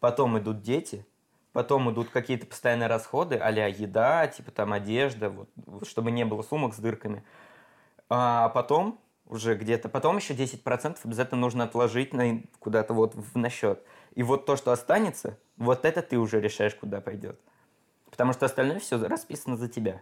Потом 0.00 0.38
идут 0.38 0.62
дети, 0.62 1.04
потом 1.52 1.90
идут 1.90 2.08
какие-то 2.08 2.46
постоянные 2.46 2.86
расходы, 2.86 3.36
а 3.36 3.50
еда, 3.50 4.26
типа 4.28 4.50
там 4.50 4.72
одежда, 4.72 5.28
вот, 5.28 5.86
чтобы 5.86 6.10
не 6.10 6.24
было 6.24 6.40
сумок 6.40 6.74
с 6.74 6.78
дырками. 6.78 7.22
А 8.08 8.48
потом 8.48 8.98
уже 9.28 9.54
где-то, 9.56 9.88
потом 9.88 10.16
еще 10.16 10.34
10% 10.34 10.98
обязательно 11.04 11.40
нужно 11.40 11.64
отложить 11.64 12.12
на, 12.12 12.42
куда-то 12.58 12.94
вот 12.94 13.14
в, 13.14 13.36
на 13.36 13.50
счет. 13.50 13.82
И 14.14 14.22
вот 14.22 14.46
то, 14.46 14.56
что 14.56 14.72
останется, 14.72 15.36
вот 15.56 15.84
это 15.84 16.02
ты 16.02 16.16
уже 16.18 16.40
решаешь, 16.40 16.74
куда 16.74 17.00
пойдет. 17.00 17.38
Потому 18.10 18.32
что 18.32 18.46
остальное 18.46 18.78
все 18.78 18.98
расписано 19.06 19.56
за 19.56 19.68
тебя. 19.68 20.00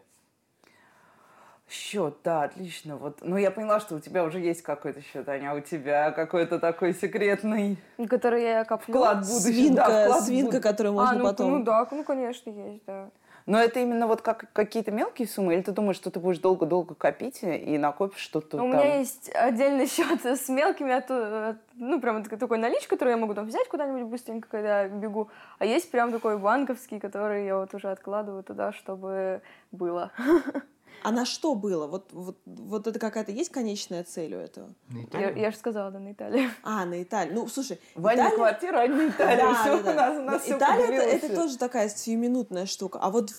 Счет, 1.68 2.18
да, 2.22 2.42
отлично. 2.42 2.96
Вот, 2.98 3.20
ну, 3.22 3.38
я 3.38 3.50
поняла, 3.50 3.80
что 3.80 3.96
у 3.96 4.00
тебя 4.00 4.24
уже 4.24 4.38
есть 4.38 4.60
какой-то 4.60 5.00
счет, 5.00 5.26
Аня, 5.28 5.52
а 5.52 5.54
у 5.54 5.60
тебя 5.60 6.10
какой-то 6.10 6.58
такой 6.58 6.92
секретный 6.92 7.78
Который 8.08 8.42
я 8.42 8.64
коплю. 8.64 8.94
вклад 8.94 9.24
в 9.24 9.28
будущее. 9.28 9.52
Свинка, 9.54 9.86
да, 9.86 10.04
вклад 10.04 10.24
свинка, 10.24 10.56
буд- 10.58 10.62
которую 10.62 10.98
А, 10.98 11.02
можно 11.02 11.18
ну, 11.18 11.24
потом... 11.24 11.50
ну 11.50 11.64
да, 11.64 11.88
ну 11.90 12.04
конечно 12.04 12.50
есть, 12.50 12.82
да. 12.86 13.10
Но 13.46 13.58
это 13.58 13.80
именно 13.80 14.06
вот 14.06 14.22
как 14.22 14.46
какие-то 14.54 14.90
мелкие 14.90 15.28
суммы, 15.28 15.54
или 15.54 15.60
ты 15.60 15.72
думаешь, 15.72 15.96
что 15.96 16.10
ты 16.10 16.18
будешь 16.18 16.38
долго-долго 16.38 16.94
копить 16.94 17.42
и 17.42 17.76
накопишь 17.76 18.20
что-то 18.20 18.56
Ну, 18.56 18.68
У 18.68 18.72
там? 18.72 18.80
меня 18.80 18.98
есть 18.98 19.30
отдельный 19.34 19.86
счет 19.88 20.24
с 20.24 20.48
мелкими, 20.48 20.92
а 20.92 21.00
то, 21.02 21.58
ну, 21.74 22.00
прям 22.00 22.24
так- 22.24 22.38
такой 22.38 22.56
наличка, 22.56 22.96
которую 22.96 23.16
я 23.16 23.20
могу 23.20 23.34
там 23.34 23.46
взять 23.46 23.68
куда-нибудь 23.68 24.04
быстренько, 24.10 24.48
когда 24.48 24.88
бегу. 24.88 25.28
А 25.58 25.66
есть 25.66 25.90
прям 25.90 26.10
такой 26.10 26.38
банковский, 26.38 26.98
который 26.98 27.44
я 27.44 27.58
вот 27.58 27.74
уже 27.74 27.90
откладываю 27.90 28.42
туда, 28.42 28.72
чтобы 28.72 29.42
было. 29.72 30.10
А 31.02 31.10
на 31.12 31.24
что 31.26 31.54
было? 31.54 31.86
Вот, 31.86 32.12
вот, 32.12 32.38
вот 32.46 32.86
это 32.86 32.98
какая-то 32.98 33.30
есть 33.30 33.50
конечная 33.50 34.04
цель 34.04 34.34
у 34.34 34.38
этого? 34.38 34.70
Я, 35.12 35.30
я 35.30 35.50
же 35.50 35.56
сказала, 35.56 35.90
да, 35.90 35.98
на 35.98 36.12
Италию. 36.12 36.50
А, 36.62 36.84
на 36.86 37.02
Италию. 37.02 37.34
Ну, 37.34 37.46
слушай, 37.48 37.78
Ваня 37.94 38.22
Италия- 38.28 38.36
квартира, 38.36 38.78
а 38.80 38.86
не 38.86 39.08
Италия. 39.08 39.36
Да, 39.36 39.54
Всё, 39.54 39.74
да, 39.74 39.78
у 39.80 39.82
да. 39.82 39.94
нас, 39.94 40.18
у 40.18 40.22
нас 40.22 40.42
Италия 40.48 40.84
это, 40.86 41.02
подвелось. 41.02 41.22
это 41.24 41.34
тоже 41.34 41.58
такая 41.58 41.88
сиюминутная 41.90 42.64
штука. 42.66 42.98
А 43.02 43.10
вот 43.10 43.30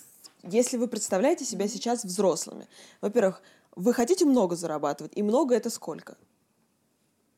если 0.43 0.77
вы 0.77 0.87
представляете 0.87 1.43
себя 1.45 1.67
сейчас 1.67 2.03
взрослыми, 2.05 2.67
во-первых, 3.01 3.41
вы 3.75 3.93
хотите 3.93 4.25
много 4.25 4.55
зарабатывать, 4.55 5.13
и 5.15 5.23
много 5.23 5.55
это 5.55 5.69
сколько? 5.71 6.17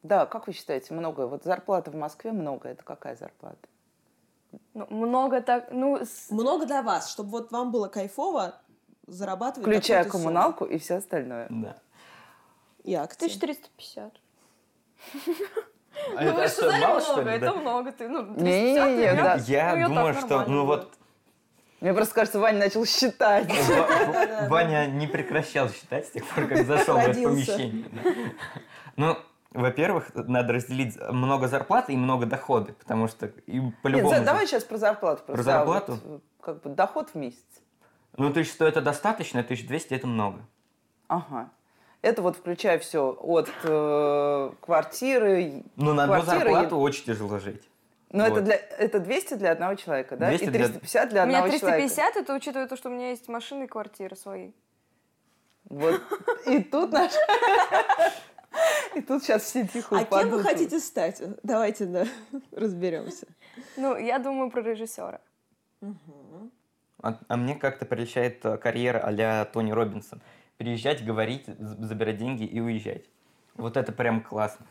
Да, 0.03 0.25
как 0.25 0.47
вы 0.47 0.53
считаете, 0.53 0.93
много? 0.93 1.27
Вот 1.27 1.43
зарплата 1.43 1.89
в 1.91 1.95
Москве 1.95 2.31
много. 2.31 2.67
Это 2.69 2.83
какая 2.83 3.15
зарплата? 3.15 3.57
Ну, 4.73 4.85
много 4.89 5.41
так, 5.41 5.69
ну... 5.71 5.97
с- 5.97 6.29
Много 6.31 6.65
для 6.65 6.81
вас, 6.81 7.09
чтобы 7.11 7.31
вот 7.31 7.51
вам 7.51 7.71
было 7.71 7.87
кайфово 7.87 8.55
зарабатывать 9.07 9.67
Включая 9.67 10.03
такую-то 10.03 10.11
сумму. 10.17 10.23
коммуналку 10.33 10.65
и 10.65 10.77
все 10.77 10.95
остальное. 10.95 11.47
Да. 11.49 11.75
и 12.83 12.93
акции. 12.93 13.25
1350. 13.25 14.13
А 16.15 16.21
ну, 16.21 16.29
это 16.29 16.33
вы 16.33 16.43
же 16.43 16.49
что, 16.49 16.71
мало, 16.71 16.77
много, 16.79 17.01
что 17.01 17.21
ли? 17.21 17.31
это 17.31 17.45
да? 17.47 17.53
много. 17.53 17.91
Ты, 17.91 18.07
ну, 18.07 18.21
Не-не-не, 18.35 18.75
350, 18.75 18.99
я- 18.99 19.15
да. 19.15 19.35
Я 19.47 19.71
ну, 19.73 19.79
я 19.79 19.87
думаю, 19.87 20.13
так 20.13 20.25
что, 20.25 20.45
ну 20.47 20.65
вот, 20.65 20.93
Мне 21.81 21.93
просто 21.93 22.13
кажется, 22.15 22.39
Ваня 22.39 22.59
начал 22.59 22.85
считать. 22.85 23.47
Ва- 23.67 24.47
Ваня 24.49 24.85
не 24.87 25.07
прекращал 25.07 25.69
считать 25.69 26.07
с 26.07 26.11
тех 26.11 26.25
пор, 26.27 26.47
как 26.47 26.65
зашел 26.65 26.95
в 26.95 26.99
это 26.99 27.13
помещение. 27.21 27.85
да. 27.91 28.11
Ну, 28.95 29.17
во-первых, 29.51 30.11
надо 30.13 30.53
разделить 30.53 30.95
много 31.09 31.47
зарплаты 31.47 31.93
и 31.93 31.97
много 31.97 32.25
дохода, 32.25 32.73
потому 32.73 33.07
что 33.07 33.27
и 33.47 33.59
Нет, 33.59 33.75
по-любому... 33.81 34.13
же- 34.15 34.21
давай 34.23 34.45
сейчас 34.47 34.63
про 34.63 34.77
зарплату. 34.77 35.23
просто. 35.25 35.33
Про 35.33 35.43
зарплату? 35.43 35.99
вот, 36.05 36.23
как 36.41 36.61
бы 36.61 36.69
доход 36.69 37.09
в 37.11 37.15
месяц. 37.15 37.43
Ну, 38.17 38.27
1100 38.27 38.65
это 38.65 38.81
достаточно, 38.81 39.39
1200 39.41 39.93
это 39.93 40.07
много. 40.07 40.39
Ага. 41.07 41.49
Это 42.01 42.21
вот 42.21 42.35
включая 42.37 42.79
все 42.79 43.11
от 43.19 43.49
э, 43.63 44.51
квартиры. 44.61 45.63
Ну, 45.75 45.93
на 45.93 46.03
одну 46.03 46.15
квартиры 46.15 46.49
и- 46.49 46.53
зарплату 46.53 46.77
очень 46.79 47.05
тяжело 47.05 47.39
жить. 47.39 47.63
Ну, 48.11 48.23
это, 48.23 48.35
Вот. 48.35 48.43
для, 48.45 48.55
это 48.55 48.99
200 48.99 49.33
для 49.35 49.51
одного 49.51 49.75
человека, 49.75 50.15
да? 50.15 50.29
200 50.29 50.43
и 50.45 50.47
для- 50.49 50.65
350 50.67 51.09
для 51.09 51.23
У 51.23 51.27
меня 51.27 51.39
одного 51.39 51.57
человека. 51.59 51.77
350, 51.87 52.15
это 52.17 52.33
учитывая 52.35 52.67
то, 52.67 52.75
что 52.77 52.89
у 52.89 52.91
меня 52.91 53.09
есть 53.09 53.27
машина 53.27 53.63
и 53.63 53.67
квартира 53.67 54.15
свои. 54.15 54.51
Вот. 55.65 56.01
И 56.45 56.63
тут 56.63 56.91
наш... 56.91 57.11
И 58.95 59.01
тут 59.01 59.21
сейчас 59.23 59.43
все 59.43 59.67
тихо 59.67 59.99
А 59.99 60.03
кем 60.05 60.29
вы 60.29 60.41
хотите 60.41 60.79
стать? 60.79 61.21
Давайте 61.43 61.85
да, 61.85 62.05
разберемся. 62.51 63.27
Ну, 63.75 63.95
я 63.97 64.17
думаю 64.17 64.49
про 64.49 64.61
режиссера. 64.61 65.19
А, 67.01 67.17
а 67.27 67.37
мне 67.37 67.55
как-то 67.55 67.85
прельщает 67.85 68.43
э, 68.45 68.57
карьера 68.57 68.99
а-ля 68.99 69.45
Тони 69.45 69.71
Робинсон. 69.71 70.21
Приезжать, 70.57 71.05
говорить, 71.05 71.45
забирать 71.59 72.17
деньги 72.17 72.43
и 72.43 72.59
уезжать. 72.59 73.05
Вот 73.55 73.77
это 73.77 73.91
прям 73.91 74.21
классно. 74.21 74.65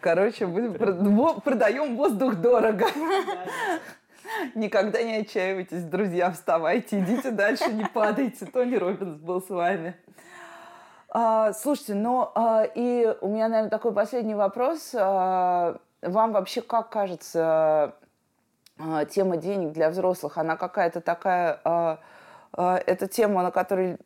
Короче, 0.00 0.46
будем 0.46 0.74
продаем 0.74 1.96
воздух 1.96 2.36
дорого. 2.36 2.86
Никогда 4.54 5.02
не 5.02 5.16
отчаивайтесь, 5.16 5.84
друзья, 5.84 6.30
вставайте, 6.30 7.00
идите 7.00 7.30
дальше, 7.30 7.72
не 7.72 7.84
падайте. 7.84 8.46
Тони 8.46 8.76
Робинс 8.76 9.18
был 9.18 9.42
с 9.42 9.48
вами. 9.48 9.96
А, 11.08 11.52
слушайте, 11.52 11.94
ну 11.94 12.30
а, 12.34 12.64
и 12.64 13.16
у 13.20 13.28
меня, 13.28 13.48
наверное, 13.48 13.70
такой 13.70 13.92
последний 13.92 14.34
вопрос. 14.34 14.92
А, 14.94 15.78
вам 16.02 16.32
вообще 16.32 16.62
как 16.62 16.90
кажется, 16.90 17.40
а, 17.42 17.94
тема 19.10 19.36
денег 19.36 19.72
для 19.72 19.90
взрослых, 19.90 20.38
она 20.38 20.56
какая-то 20.56 21.00
такая... 21.00 21.60
а, 21.64 21.98
а, 22.52 22.76
это 22.86 23.06
тема, 23.06 23.42
на 23.42 23.50
которой 23.50 23.98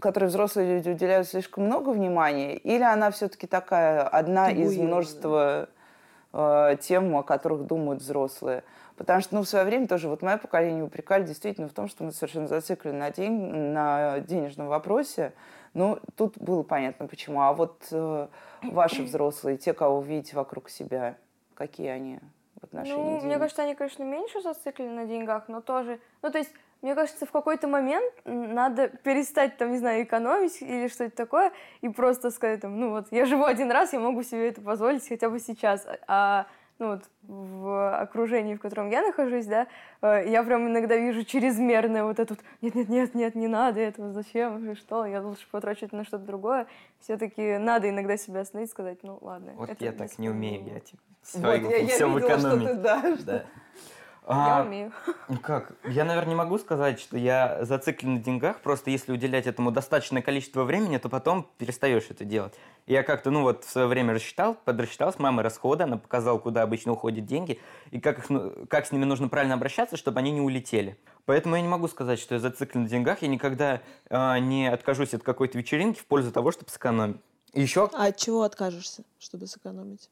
которой 0.00 0.26
взрослые 0.26 0.76
люди 0.76 0.90
уделяют 0.90 1.26
слишком 1.26 1.64
много 1.64 1.90
внимания, 1.90 2.56
или 2.56 2.82
она 2.82 3.10
все-таки 3.10 3.46
такая 3.46 4.02
одна 4.02 4.48
из 4.48 4.54
Табуированная. 4.54 4.86
множества 4.86 5.68
э, 6.32 6.76
тем, 6.80 7.16
о 7.16 7.22
которых 7.22 7.66
думают 7.66 8.00
взрослые? 8.00 8.62
Потому 8.96 9.20
что, 9.20 9.34
ну, 9.34 9.42
в 9.42 9.48
свое 9.48 9.64
время 9.64 9.88
тоже 9.88 10.08
вот 10.08 10.22
мое 10.22 10.36
поколение 10.36 10.84
упрекали 10.84 11.24
действительно 11.24 11.68
в 11.68 11.72
том, 11.72 11.88
что 11.88 12.04
мы 12.04 12.12
совершенно 12.12 12.46
зациклены 12.46 12.98
на, 12.98 13.10
день, 13.10 13.32
на 13.52 14.20
денежном 14.20 14.68
вопросе. 14.68 15.32
Ну, 15.72 15.98
тут 16.16 16.38
было 16.38 16.62
понятно 16.62 17.08
почему. 17.08 17.42
А 17.42 17.52
вот 17.52 17.88
э, 17.90 18.28
ваши 18.62 19.02
взрослые, 19.02 19.56
те, 19.56 19.72
кого 19.72 20.00
вы 20.00 20.06
видите 20.06 20.36
вокруг 20.36 20.70
себя, 20.70 21.16
какие 21.56 21.88
они 21.88 22.20
отношении 22.64 22.96
Ну, 22.98 23.08
денег? 23.10 23.22
мне 23.24 23.38
кажется, 23.38 23.62
они, 23.62 23.74
конечно, 23.74 24.02
меньше 24.02 24.40
зациклены 24.40 24.90
на 24.92 25.06
деньгах, 25.06 25.44
но 25.48 25.60
тоже... 25.60 26.00
Ну, 26.22 26.30
то 26.30 26.38
есть, 26.38 26.52
мне 26.82 26.94
кажется, 26.94 27.24
в 27.24 27.30
какой-то 27.30 27.66
момент 27.68 28.12
надо 28.24 28.88
перестать, 28.88 29.56
там, 29.56 29.70
не 29.70 29.78
знаю, 29.78 30.02
экономить 30.02 30.60
или 30.60 30.88
что-то 30.88 31.16
такое, 31.16 31.52
и 31.80 31.88
просто 31.88 32.30
сказать, 32.30 32.60
там, 32.60 32.78
ну, 32.78 32.90
вот, 32.90 33.06
я 33.10 33.24
живу 33.24 33.44
один 33.44 33.70
раз, 33.70 33.92
я 33.92 34.00
могу 34.00 34.22
себе 34.22 34.48
это 34.48 34.60
позволить 34.60 35.08
хотя 35.08 35.30
бы 35.30 35.38
сейчас. 35.38 35.86
А, 36.06 36.46
ну, 36.78 36.88
вот, 36.88 37.04
в 37.22 38.00
окружении, 38.00 38.54
в 38.56 38.60
котором 38.60 38.90
я 38.90 39.02
нахожусь, 39.02 39.46
да, 39.46 39.66
э, 40.02 40.24
я 40.28 40.42
прям 40.42 40.66
иногда 40.66 40.96
вижу 40.96 41.24
чрезмерное 41.24 42.02
вот 42.04 42.18
это 42.18 42.34
вот, 42.34 42.44
нет-нет-нет-нет, 42.62 43.34
не 43.36 43.46
надо 43.48 43.80
этого, 43.80 44.12
зачем, 44.12 44.70
и 44.70 44.74
что, 44.74 45.06
я 45.06 45.22
лучше 45.22 45.46
потрачу 45.50 45.86
это 45.86 45.96
на 45.96 46.04
что-то 46.04 46.24
другое. 46.24 46.66
Все-таки 47.00 47.58
надо 47.58 47.88
иногда 47.88 48.16
себя 48.16 48.40
остановить 48.40 48.70
и 48.70 48.72
сказать, 48.72 48.98
ну, 49.02 49.18
ладно. 49.20 49.52
Вот 49.56 49.70
это 49.70 49.84
я 49.84 49.92
так 49.92 50.18
не 50.18 50.28
умею, 50.28 50.64
я 50.64 50.80
типа 50.80 51.02
Вот, 51.34 51.70
я, 51.70 51.76
я 51.76 51.98
видела, 52.06 52.38
что 52.38 52.58
ты, 52.66 52.74
да, 52.74 53.16
что- 53.16 53.46
Да. 54.26 54.34
Я 54.34 54.56
А, 54.58 54.62
умею. 54.62 54.92
Ну 55.28 55.38
как? 55.38 55.72
Я, 55.84 56.04
наверное, 56.04 56.30
не 56.30 56.34
могу 56.34 56.58
сказать, 56.58 56.98
что 57.00 57.16
я 57.18 57.64
зациклен 57.64 58.14
на 58.14 58.20
деньгах. 58.20 58.60
Просто 58.60 58.90
если 58.90 59.12
уделять 59.12 59.46
этому 59.46 59.70
достаточное 59.70 60.22
количество 60.22 60.64
времени, 60.64 60.96
то 60.98 61.08
потом 61.08 61.46
перестаешь 61.58 62.06
это 62.10 62.24
делать. 62.24 62.54
Я 62.86 63.02
как-то, 63.02 63.30
ну 63.30 63.42
вот, 63.42 63.64
в 63.64 63.70
свое 63.70 63.86
время 63.86 64.14
рассчитал, 64.14 64.54
подрасчитал 64.54 65.12
с 65.12 65.18
мамой 65.18 65.42
расходы, 65.42 65.84
она 65.84 65.96
показала, 65.98 66.38
куда 66.38 66.62
обычно 66.62 66.92
уходят 66.92 67.26
деньги, 67.26 67.60
и 67.90 68.00
как, 68.00 68.18
их, 68.18 68.30
ну, 68.30 68.52
как 68.68 68.86
с 68.86 68.92
ними 68.92 69.04
нужно 69.04 69.28
правильно 69.28 69.54
обращаться, 69.54 69.96
чтобы 69.96 70.18
они 70.20 70.30
не 70.30 70.40
улетели. 70.40 70.98
Поэтому 71.26 71.56
я 71.56 71.62
не 71.62 71.68
могу 71.68 71.88
сказать, 71.88 72.18
что 72.18 72.34
я 72.34 72.40
зациклен 72.40 72.82
на 72.84 72.88
деньгах. 72.88 73.22
Я 73.22 73.28
никогда 73.28 73.80
а, 74.10 74.38
не 74.38 74.66
откажусь 74.70 75.14
от 75.14 75.22
какой-то 75.22 75.56
вечеринки 75.58 75.98
в 76.00 76.06
пользу 76.06 76.32
того, 76.32 76.50
чтобы 76.52 76.70
сэкономить. 76.70 77.16
И 77.54 77.62
еще 77.62 77.88
А 77.94 78.06
от 78.06 78.16
чего 78.16 78.42
откажешься, 78.42 79.04
чтобы 79.18 79.46
сэкономить? 79.46 80.10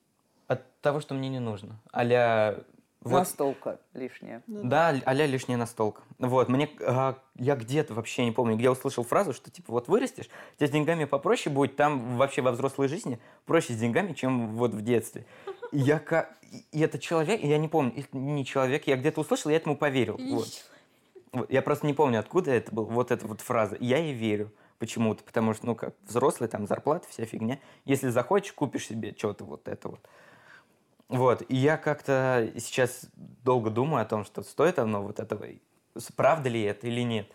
от 0.49 0.81
того, 0.83 1.01
что 1.01 1.15
мне 1.15 1.31
не 1.31 1.39
нужно. 1.39 1.79
Аля... 1.95 2.59
Вот 3.05 3.19
Настолка 3.19 3.81
лишняя. 3.95 4.43
Да, 4.47 4.95
а-ля 5.05 5.27
лишняя 5.27 5.59
настолка. 5.59 6.03
Вот, 6.19 6.49
мне, 6.49 6.71
а, 6.87 7.19
я 7.35 7.57
где-то 7.57 7.95
вообще 7.95 8.25
не 8.25 8.31
помню, 8.31 8.57
где 8.57 8.71
услышал 8.71 9.03
фразу, 9.03 9.33
что 9.33 9.51
типа 9.51 9.73
вот 9.73 9.89
вырастешь, 9.89 10.29
тебе 10.57 10.69
с 10.69 10.71
деньгами 10.71 11.05
попроще 11.05 11.53
будет, 11.53 11.75
там 11.75 12.17
вообще 12.17 12.43
во 12.43 12.53
взрослой 12.53 12.87
жизни 12.87 13.19
проще 13.45 13.73
с 13.73 13.77
деньгами, 13.77 14.13
чем 14.13 14.55
вот 14.57 14.73
в 14.73 14.83
детстве. 14.83 15.27
И 15.73 15.79
я 15.79 15.99
как... 15.99 16.37
И 16.71 16.81
это 16.81 16.99
человек, 16.99 17.43
я 17.43 17.59
не 17.59 17.67
помню, 17.67 17.93
это 17.97 18.17
не 18.17 18.45
человек, 18.45 18.87
я 18.87 18.97
где-то 18.97 19.23
услышал, 19.23 19.51
я 19.51 19.57
этому 19.57 19.77
поверил. 19.77 20.19
Вот. 20.19 20.49
Я 21.49 21.63
просто 21.63 21.87
не 21.87 21.95
помню, 21.95 22.21
откуда 22.21 22.53
это 22.53 22.73
была 22.73 22.87
вот 22.87 23.11
эта 23.11 23.27
вот 23.27 23.41
фраза. 23.41 23.77
Я 23.81 23.99
ей 23.99 24.13
верю 24.13 24.53
почему-то, 24.79 25.25
потому 25.25 25.55
что, 25.55 25.67
ну, 25.67 25.75
как 25.75 25.95
взрослый, 26.03 26.49
там, 26.49 26.67
зарплата, 26.67 27.07
вся 27.09 27.25
фигня. 27.25 27.59
Если 27.85 28.11
захочешь, 28.11 28.53
купишь 28.53 28.87
себе 28.87 29.15
что-то 29.17 29.45
вот 29.45 29.67
это 29.67 29.89
вот. 29.89 30.01
Вот, 31.13 31.43
и 31.49 31.57
я 31.57 31.77
как-то 31.77 32.51
сейчас 32.59 33.03
долго 33.45 33.71
думаю 33.71 34.03
о 34.03 34.07
том, 34.07 34.25
что 34.25 34.43
стоит 34.43 34.79
оно 34.79 35.03
вот 35.03 35.21
этого, 35.21 35.47
правда 36.17 36.49
ли 36.49 36.63
это 36.63 36.87
или 36.87 37.03
нет. 37.03 37.29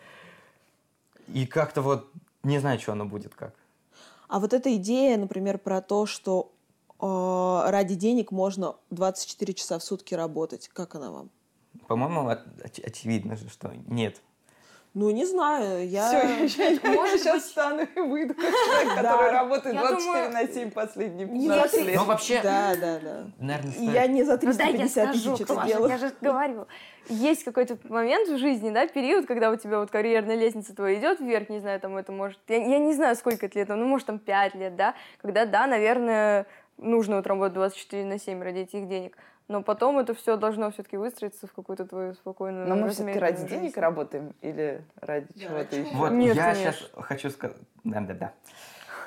И 1.27 1.45
как-то 1.45 1.81
вот 1.81 2.11
не 2.43 2.59
знаю, 2.59 2.79
что 2.79 2.93
оно 2.93 3.05
будет 3.05 3.35
как. 3.35 3.53
А 4.27 4.39
вот 4.39 4.53
эта 4.53 4.75
идея, 4.77 5.17
например, 5.17 5.57
про 5.57 5.81
то, 5.81 6.05
что 6.05 6.51
э, 6.99 7.69
ради 7.69 7.95
денег 7.95 8.31
можно 8.31 8.75
24 8.89 9.53
часа 9.53 9.77
в 9.79 9.83
сутки 9.83 10.15
работать, 10.15 10.69
как 10.69 10.95
она 10.95 11.11
вам? 11.11 11.29
По-моему, 11.87 12.27
от- 12.27 12.47
оч- 12.63 12.83
очевидно 12.83 13.37
же, 13.37 13.47
что 13.49 13.73
нет. 13.87 14.21
Ну, 14.99 15.11
не 15.11 15.25
знаю, 15.25 15.87
я... 15.87 16.07
Все, 16.47 16.73
я, 16.83 16.91
Может 16.91 17.19
сейчас 17.19 17.35
быть- 17.35 17.43
встану 17.43 17.81
и 17.95 17.99
выйду, 17.99 18.33
как 18.35 18.43
человек, 18.45 18.95
который 18.95 19.31
работает 19.31 19.75
Я 19.75 19.81
24 19.81 20.13
думаю- 20.25 20.31
на 20.33 20.47
7 20.53 20.71
последние 20.71 21.27
Не 21.27 21.47
15 21.49 21.69
смотри- 21.71 21.87
лет. 21.91 21.95
Ну, 21.99 22.05
вообще, 22.05 22.41
Да, 22.41 22.75
да, 22.81 22.99
да. 22.99 23.25
наверное, 23.37 23.71
стоит- 23.73 23.93
я 23.93 24.07
не 24.07 24.23
за 24.23 24.39
Ну 24.41 24.53
да, 24.53 24.63
я 24.63 24.71
350 24.71 24.89
скажу, 25.15 25.31
тысяч 25.35 25.41
это 25.43 25.53
Маша, 25.53 25.67
делаю. 25.67 25.89
я 25.91 25.97
же 25.99 26.11
говорю. 26.19 26.67
Есть 27.09 27.43
какой-то 27.43 27.77
момент 27.89 28.27
в 28.27 28.37
жизни, 28.39 28.71
да, 28.71 28.87
период, 28.87 29.27
когда 29.27 29.51
у 29.51 29.55
тебя 29.55 29.79
вот 29.79 29.91
карьерная 29.91 30.35
лестница 30.35 30.75
твоя 30.75 30.99
идет 30.99 31.19
вверх, 31.19 31.49
не 31.49 31.59
знаю, 31.59 31.79
там 31.79 31.95
это 31.95 32.11
может... 32.11 32.39
Я, 32.47 32.57
я 32.57 32.79
не 32.79 32.93
знаю, 32.93 33.15
сколько 33.15 33.45
это 33.45 33.59
лет, 33.59 33.69
ну, 33.69 33.85
может, 33.85 34.07
там 34.07 34.17
5 34.17 34.55
лет, 34.55 34.75
да, 34.75 34.95
когда, 35.21 35.45
да, 35.45 35.67
наверное, 35.67 36.47
нужно 36.77 37.17
вот 37.17 37.27
работать 37.27 37.53
24 37.53 38.03
на 38.03 38.17
7 38.19 38.41
ради 38.41 38.59
этих 38.61 38.87
денег. 38.87 39.15
Но 39.47 39.63
потом 39.63 39.97
это 39.97 40.13
все 40.13 40.35
должно 40.35 40.71
все-таки 40.71 40.97
выстроиться 40.97 41.47
в 41.47 41.53
какую-то 41.53 41.85
твою 41.85 42.13
спокойную 42.13 42.67
Но 42.67 42.75
мы 42.75 42.89
все-таки 42.89 43.17
ради 43.17 43.47
денег 43.47 43.61
жизнь. 43.69 43.79
работаем 43.79 44.33
или 44.41 44.83
ради 44.99 45.27
Да, 45.35 45.39
чего-то 45.41 45.75
еще? 45.77 45.95
Вот, 45.95 46.11
Нет, 46.11 46.35
я 46.35 46.51
конечно. 46.53 46.71
сейчас 46.73 46.89
хочу 46.97 47.29
сказать... 47.29 47.57
Да-да-да. 47.85 48.33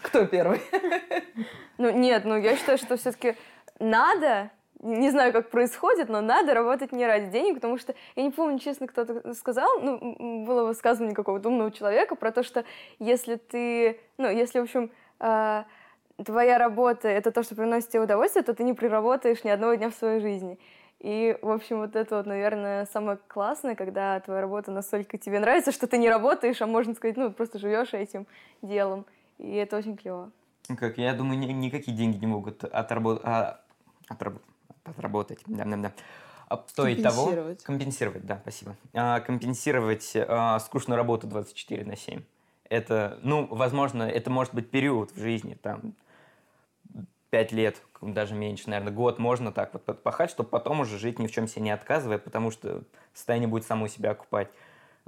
Кто 0.02 0.24
первый? 0.24 0.60
Ну, 1.76 1.90
нет, 1.90 2.24
ну, 2.24 2.36
я 2.38 2.56
считаю, 2.56 2.78
что 2.78 2.96
все-таки 2.96 3.36
надо, 3.78 4.50
не 4.80 5.10
знаю, 5.10 5.32
как 5.34 5.50
происходит, 5.50 6.08
но 6.08 6.22
надо 6.22 6.54
работать 6.54 6.92
не 6.92 7.06
ради 7.06 7.30
денег, 7.30 7.56
потому 7.56 7.76
что, 7.76 7.94
я 8.16 8.22
не 8.22 8.30
помню, 8.30 8.58
честно, 8.58 8.86
кто-то 8.86 9.34
сказал, 9.34 9.80
ну, 9.80 10.44
было 10.46 10.64
высказывание 10.64 11.14
какого-то 11.14 11.48
умного 11.50 11.70
человека 11.70 12.14
про 12.16 12.32
то, 12.32 12.42
что 12.42 12.64
если 12.98 13.36
ты, 13.36 14.00
ну, 14.16 14.30
если, 14.30 14.60
в 14.60 14.62
общем, 14.62 14.90
э, 15.20 15.64
твоя 16.24 16.58
работа— 16.58 17.08
это 17.08 17.30
то, 17.30 17.42
что 17.42 17.54
приносит 17.54 17.90
тебе 17.90 18.02
удовольствие, 18.02 18.42
то 18.42 18.54
ты 18.54 18.64
не 18.64 18.74
приработаешь 18.74 19.44
ни 19.44 19.50
одного 19.50 19.74
дня 19.74 19.90
в 19.90 19.94
своей 19.94 20.20
жизни. 20.20 20.58
И, 21.00 21.38
в 21.40 21.50
общем, 21.50 21.78
вот 21.78 21.96
это 21.96 22.16
вот, 22.16 22.26
наверное, 22.26 22.86
самое 22.92 23.18
классное, 23.26 23.74
когда 23.74 24.20
твоя 24.20 24.42
работа 24.42 24.70
настолько 24.70 25.16
тебе 25.16 25.40
нравится, 25.40 25.72
что 25.72 25.86
ты 25.86 25.96
не 25.96 26.10
работаешь, 26.10 26.60
а 26.60 26.66
можно 26.66 26.94
сказать, 26.94 27.16
ну, 27.16 27.32
просто 27.32 27.58
живешь 27.58 27.94
этим 27.94 28.26
делом. 28.60 29.06
И 29.38 29.54
это 29.54 29.78
очень 29.78 29.96
клево. 29.96 30.30
Как, 30.78 30.98
я 30.98 31.14
думаю, 31.14 31.38
ни- 31.38 31.52
никакие 31.52 31.96
деньги 31.96 32.18
не 32.18 32.26
могут 32.26 32.64
отработ... 32.64 33.22
а, 33.24 33.60
отработ- 34.10 34.42
отработать. 34.84 35.38
Да, 35.46 35.64
да, 35.64 35.76
да. 35.76 35.92
Стоить 36.66 37.02
того... 37.02 37.24
Компенсировать. 37.24 37.62
Компенсировать, 37.62 38.26
да, 38.26 38.38
спасибо. 38.42 38.76
А, 38.92 39.20
компенсировать 39.20 40.12
а, 40.16 40.58
скучную 40.58 40.98
работу 40.98 41.26
24 41.26 41.84
на 41.84 41.96
7. 41.96 42.22
Это, 42.68 43.18
ну, 43.22 43.46
возможно, 43.50 44.02
это 44.02 44.30
может 44.30 44.54
быть 44.54 44.70
период 44.70 45.12
в 45.12 45.18
жизни, 45.18 45.56
там, 45.60 45.94
5 47.30 47.52
лет, 47.52 47.80
даже 48.00 48.34
меньше, 48.34 48.68
наверное, 48.68 48.92
год 48.92 49.18
можно 49.18 49.52
так 49.52 49.72
вот 49.72 49.84
подпахать, 49.84 50.30
чтобы 50.30 50.48
потом 50.48 50.80
уже 50.80 50.98
жить 50.98 51.18
ни 51.18 51.26
в 51.26 51.32
чем 51.32 51.46
себе 51.46 51.62
не 51.62 51.70
отказывая, 51.70 52.18
потому 52.18 52.50
что 52.50 52.82
состояние 53.14 53.48
будет 53.48 53.64
само 53.64 53.86
себя 53.88 54.10
окупать. 54.10 54.48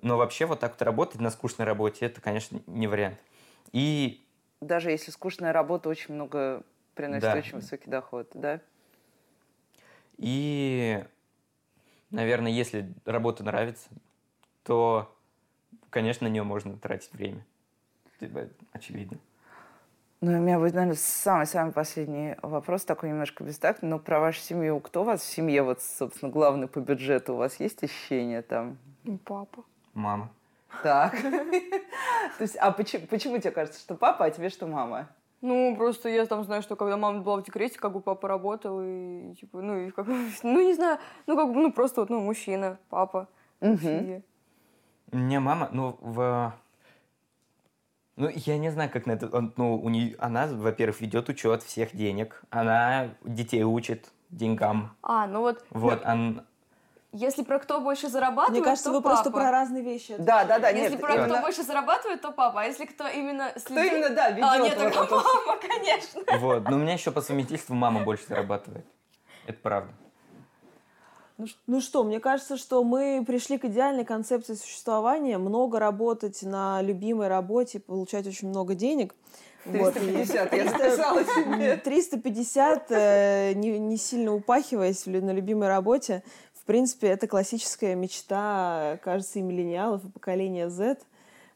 Но 0.01 0.17
вообще 0.17 0.47
вот 0.47 0.61
так 0.61 0.73
вот 0.73 0.83
работать 0.83 1.21
на 1.21 1.31
скучной 1.31 1.67
работе, 1.67 2.07
это, 2.07 2.21
конечно, 2.21 2.61
не 2.67 2.87
вариант. 2.87 3.19
И 3.73 4.25
Даже 4.61 4.91
если 4.91 5.11
скучная 5.11 5.53
работа 5.53 5.89
очень 5.89 6.15
много 6.15 6.63
приносит 6.95 7.23
Да. 7.23 7.35
очень 7.37 7.57
высокий 7.57 7.91
доход, 7.91 8.29
да? 8.35 8.61
И, 10.19 11.05
наверное, 12.11 12.53
если 12.53 12.93
работа 13.05 13.43
нравится, 13.43 13.89
то, 14.63 15.13
конечно, 15.91 16.29
на 16.29 16.33
нее 16.33 16.45
можно 16.45 16.77
тратить 16.77 17.13
время. 17.13 17.45
Типа, 18.21 18.49
Очевидно. 18.73 19.19
Ну, 20.23 20.39
у 20.39 20.41
меня 20.41 20.57
будет, 20.61 20.75
наверное, 20.75 20.95
самый-самый 20.97 21.73
последний 21.73 22.37
вопрос, 22.43 22.85
такой 22.85 23.09
немножко 23.09 23.43
бестактный, 23.43 23.89
но 23.89 23.99
про 23.99 24.21
вашу 24.21 24.39
семью. 24.41 24.79
Кто 24.79 25.01
у 25.01 25.05
вас 25.05 25.21
в 25.21 25.25
семье, 25.25 25.65
вот, 25.65 25.83
собственно, 25.83 26.31
главный 26.31 26.69
по 26.69 26.79
бюджету? 26.79 27.35
У 27.35 27.39
вас 27.39 27.59
есть 27.59 27.83
ощущение 27.83 28.43
там? 28.43 28.79
Папа. 29.25 29.65
Мама. 29.95 30.31
Так. 30.85 31.21
То 31.21 32.43
есть, 32.43 32.55
а 32.55 32.71
почему, 32.71 33.09
почему 33.09 33.39
тебе 33.39 33.51
кажется, 33.51 33.81
что 33.81 33.97
папа, 33.97 34.27
а 34.27 34.31
тебе 34.31 34.49
что 34.49 34.69
мама? 34.69 35.09
Ну, 35.41 35.75
просто 35.75 36.09
я 36.09 36.25
там 36.27 36.45
знаю, 36.45 36.63
что 36.63 36.77
когда 36.77 36.97
мама 36.97 37.21
была 37.21 37.39
в 37.39 37.43
декрете, 37.43 37.81
как 37.81 37.93
бы 37.93 38.01
папа 38.01 38.29
работал, 38.29 38.81
и, 38.81 39.35
типа, 39.35 39.61
ну, 39.61 39.77
и 39.77 39.91
как 39.91 40.07
бы, 40.07 40.15
ну, 40.45 40.61
не 40.61 40.75
знаю, 40.75 41.01
ну, 41.27 41.37
как 41.37 41.49
бы, 41.49 41.55
ну, 41.55 41.73
просто 41.73 42.03
вот, 42.03 42.11
ну, 42.11 42.21
мужчина, 42.21 42.79
папа 42.91 43.27
в 43.61 43.67
Мгм. 43.67 43.79
семье. 43.79 44.23
У 45.11 45.17
меня 45.17 45.41
мама, 45.41 45.69
ну, 45.73 45.97
в... 46.01 46.53
Ну, 48.17 48.29
я 48.35 48.59
не 48.59 48.71
знаю, 48.71 48.91
как 48.91 49.07
на 49.07 49.13
это... 49.13 49.29
Ну, 49.57 49.77
у 49.77 49.89
нее, 49.89 50.17
она, 50.19 50.47
во-первых, 50.47 51.01
ведет 51.01 51.29
учет 51.29 51.63
всех 51.63 51.97
денег. 51.97 52.43
Она 52.51 53.09
детей 53.25 53.63
учит 53.65 54.09
деньгам. 54.31 54.95
А, 55.03 55.27
ну 55.27 55.41
вот, 55.41 55.65
Вот, 55.71 56.05
он... 56.05 56.43
если 57.13 57.43
про 57.43 57.59
кто 57.59 57.81
больше 57.81 58.09
зарабатывает, 58.09 58.61
Мне 58.61 58.65
кажется, 58.65 58.91
то 58.91 58.97
вы 58.97 59.03
просто 59.03 59.31
папа. 59.31 59.41
про 59.45 59.51
разные 59.51 59.83
вещи. 59.83 60.17
Да, 60.19 60.45
да, 60.45 60.59
да, 60.59 60.69
Если 60.69 60.93
нет. 60.93 61.01
про 61.01 61.15
именно- 61.15 61.29
кто 61.29 61.41
больше 61.41 61.63
зарабатывает, 61.63 62.21
то 62.21 62.33
папа, 62.33 62.61
а 62.61 62.65
если 62.65 62.85
кто 62.85 63.09
именно 63.09 63.51
Кто 63.51 63.61
следит... 63.61 63.93
именно, 63.93 64.11
да, 64.11 64.31
ведет 64.31 64.49
А, 64.51 64.59
нет, 64.59 64.79
только 64.79 65.15
мама, 65.15 65.59
конечно. 65.61 66.23
Вот, 66.39 66.69
но 66.69 66.77
у 66.77 66.79
меня 66.79 66.93
еще 66.95 67.13
по 67.13 67.23
совместительству 67.23 67.75
мама 67.75 68.05
больше 68.05 68.25
зарабатывает. 68.29 68.87
Это 69.47 69.59
правда. 69.63 69.93
Ну, 71.43 71.49
ну 71.67 71.81
что, 71.81 72.05
мне 72.05 72.21
кажется, 72.21 72.57
что 72.57 72.85
мы 72.85 73.25
пришли 73.27 73.59
к 73.59 73.65
идеальной 73.65 74.05
концепции 74.05 74.55
существования. 74.55 75.39
Много 75.39 75.81
работать 75.81 76.43
на 76.43 76.81
любимой 76.83 77.27
работе, 77.27 77.81
получать 77.81 78.27
очень 78.29 78.49
много 78.49 78.75
денег. 78.77 79.15
Вот, 79.65 79.97
и- 79.97 80.01
350, 80.01 80.53
я 80.53 80.71
записала 80.71 81.25
себе. 81.25 81.77
350, 81.77 82.91
э, 82.91 83.53
не, 83.55 83.79
не 83.79 83.97
сильно 83.97 84.35
упахиваясь 84.35 85.05
на 85.07 85.33
любимой 85.33 85.69
работе. 85.69 86.23
В 86.55 86.65
принципе, 86.65 87.09
это 87.09 87.27
классическая 87.27 87.97
мечта, 87.97 88.99
кажется, 89.03 89.41
и 89.41 89.43
миллениалов, 89.43 90.05
и 90.05 90.09
поколения 90.09 90.69
Z. 90.69 90.99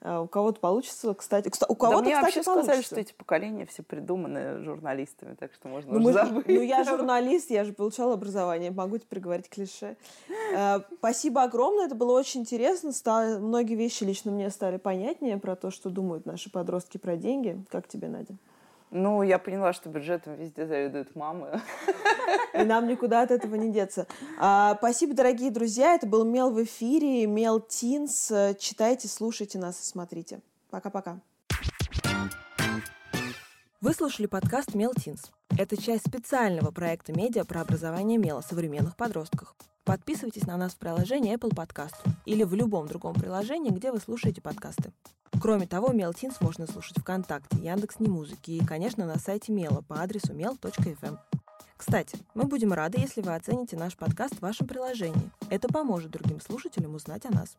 А 0.09 0.21
У 0.21 0.29
кого-то 0.29 0.61
получится, 0.61 1.13
кстати. 1.15 1.49
Кста- 1.49 1.67
У 1.69 1.75
Да 1.75 1.81
кого-то, 1.81 2.03
мне 2.03 2.13
кстати, 2.15 2.25
вообще 2.25 2.43
сказали, 2.43 2.67
получится. 2.67 2.87
что 2.95 3.01
эти 3.01 3.13
поколения 3.13 3.67
все 3.67 3.83
придуманы 3.83 4.61
журналистами, 4.63 5.35
так 5.35 5.53
что 5.53 5.67
можно 5.67 5.91
Ну, 5.93 5.97
уже 5.99 6.05
мы 6.07 6.13
забыть. 6.13 6.47
ну, 6.47 6.61
я 6.63 6.85
журналист, 6.85 7.51
я 7.51 7.65
же 7.65 7.73
получала 7.73 8.15
образование, 8.15 8.71
могу 8.71 8.99
теперь 8.99 9.19
говорить 9.19 9.49
клише. 9.49 9.97
Э, 10.55 10.79
Спасибо 10.99 11.43
огромное, 11.43 11.87
это 11.87 11.97
было 11.97 12.13
очень 12.17 12.43
интересно. 12.43 12.93
Ста- 12.93 13.39
Многие 13.41 13.75
вещи 13.75 14.05
лично 14.05 14.31
мне 14.31 14.49
стали 14.51 14.77
понятнее 14.77 15.39
про 15.39 15.57
то, 15.57 15.73
что 15.73 15.91
думают 15.91 16.25
наши 16.25 16.51
подростки 16.53 16.99
про 16.99 17.17
деньги. 17.17 17.61
Как 17.69 17.89
тебе, 17.89 18.09
Надя? 18.09 18.35
Ну, 18.91 19.23
я 19.23 19.39
поняла, 19.39 19.73
что 19.73 19.89
бюджетом 19.89 20.37
везде 20.37 20.67
завидуют 20.67 21.17
мамы. 21.17 21.61
И 22.55 22.65
нам 22.65 22.87
никуда 22.87 23.23
от 23.23 23.31
этого 23.31 23.57
не 23.57 23.73
деться. 23.73 24.07
А, 24.39 24.77
спасибо, 24.79 25.15
дорогие 25.15 25.51
друзья. 25.51 25.95
Это 25.95 26.07
был 26.07 26.25
Мел 26.25 26.51
в 26.51 26.63
эфире, 26.63 27.27
Мел 27.27 27.61
Тинс. 27.61 28.33
Читайте, 28.59 29.09
слушайте 29.09 29.59
нас 29.59 29.81
и 29.81 29.85
смотрите. 29.85 30.41
Пока-пока. 30.71 31.19
Вы 33.81 33.93
слушали 33.93 34.27
подкаст 34.27 34.75
Мел 34.75 34.93
Тинс. 34.95 35.31
Это 35.59 35.81
часть 35.81 36.09
специального 36.09 36.71
проекта 36.71 37.13
медиа 37.13 37.45
про 37.45 37.61
образование 37.61 38.19
Мела 38.19 38.41
современных 38.41 38.97
подростках. 38.97 39.55
Подписывайтесь 39.87 40.49
на 40.49 40.57
нас 40.57 40.73
в 40.73 40.79
приложении 40.79 41.33
Apple 41.33 41.55
Podcast 41.55 41.95
или 42.25 42.43
в 42.43 42.55
любом 42.55 42.89
другом 42.89 43.15
приложении, 43.15 43.71
где 43.71 43.93
вы 43.93 44.01
слушаете 44.01 44.41
подкасты. 44.41 44.93
Кроме 45.41 45.69
того, 45.69 45.93
Мел 45.93 46.13
Тинс 46.13 46.41
можно 46.41 46.67
слушать 46.67 46.99
ВКонтакте, 46.99 47.59
Яндекс.Немузыке 47.59 48.55
и, 48.55 48.67
конечно, 48.67 49.07
на 49.07 49.17
сайте 49.17 49.53
Мела 49.53 49.85
по 49.87 50.03
адресу 50.03 50.33
mel.fm. 50.33 51.19
Кстати, 51.77 52.19
мы 52.35 52.45
будем 52.45 52.73
рады, 52.73 52.99
если 52.99 53.23
вы 53.23 53.37
оцените 53.37 53.77
наш 53.77 53.97
подкаст 53.97 54.35
в 54.35 54.41
вашем 54.41 54.67
приложении. 54.67 55.31
Это 55.51 55.69
поможет 55.69 56.11
другим 56.11 56.41
слушателям 56.41 56.97
узнать 56.97 57.25
о 57.25 57.31
нас. 57.31 57.57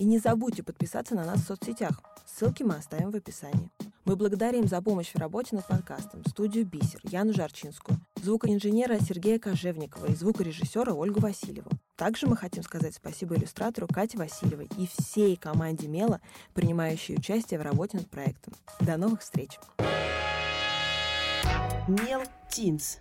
И 0.00 0.04
не 0.06 0.18
забудьте 0.18 0.62
подписаться 0.62 1.14
на 1.14 1.26
нас 1.26 1.40
в 1.42 1.46
соцсетях. 1.46 2.00
Ссылки 2.24 2.62
мы 2.62 2.76
оставим 2.76 3.10
в 3.10 3.16
описании. 3.16 3.70
Мы 4.06 4.16
благодарим 4.16 4.66
за 4.66 4.80
помощь 4.80 5.12
в 5.12 5.18
работе 5.18 5.54
над 5.54 5.66
подкастом 5.66 6.24
студию 6.24 6.64
«Бисер» 6.64 7.00
Яну 7.02 7.34
Жарчинскую, 7.34 7.98
звукоинженера 8.16 8.98
Сергея 8.98 9.38
Кожевникова 9.38 10.06
и 10.06 10.14
звукорежиссера 10.14 10.94
Ольгу 10.94 11.20
Васильеву. 11.20 11.68
Также 11.96 12.26
мы 12.26 12.34
хотим 12.34 12.62
сказать 12.62 12.94
спасибо 12.94 13.36
иллюстратору 13.36 13.88
Кате 13.88 14.16
Васильевой 14.16 14.70
и 14.78 14.86
всей 14.86 15.36
команде 15.36 15.86
Мела, 15.86 16.22
принимающей 16.54 17.16
участие 17.16 17.60
в 17.60 17.62
работе 17.62 17.98
над 17.98 18.08
проектом. 18.08 18.54
До 18.80 18.96
новых 18.96 19.20
встреч! 19.20 19.58
Мел 21.86 22.22
Тинс. 22.50 23.00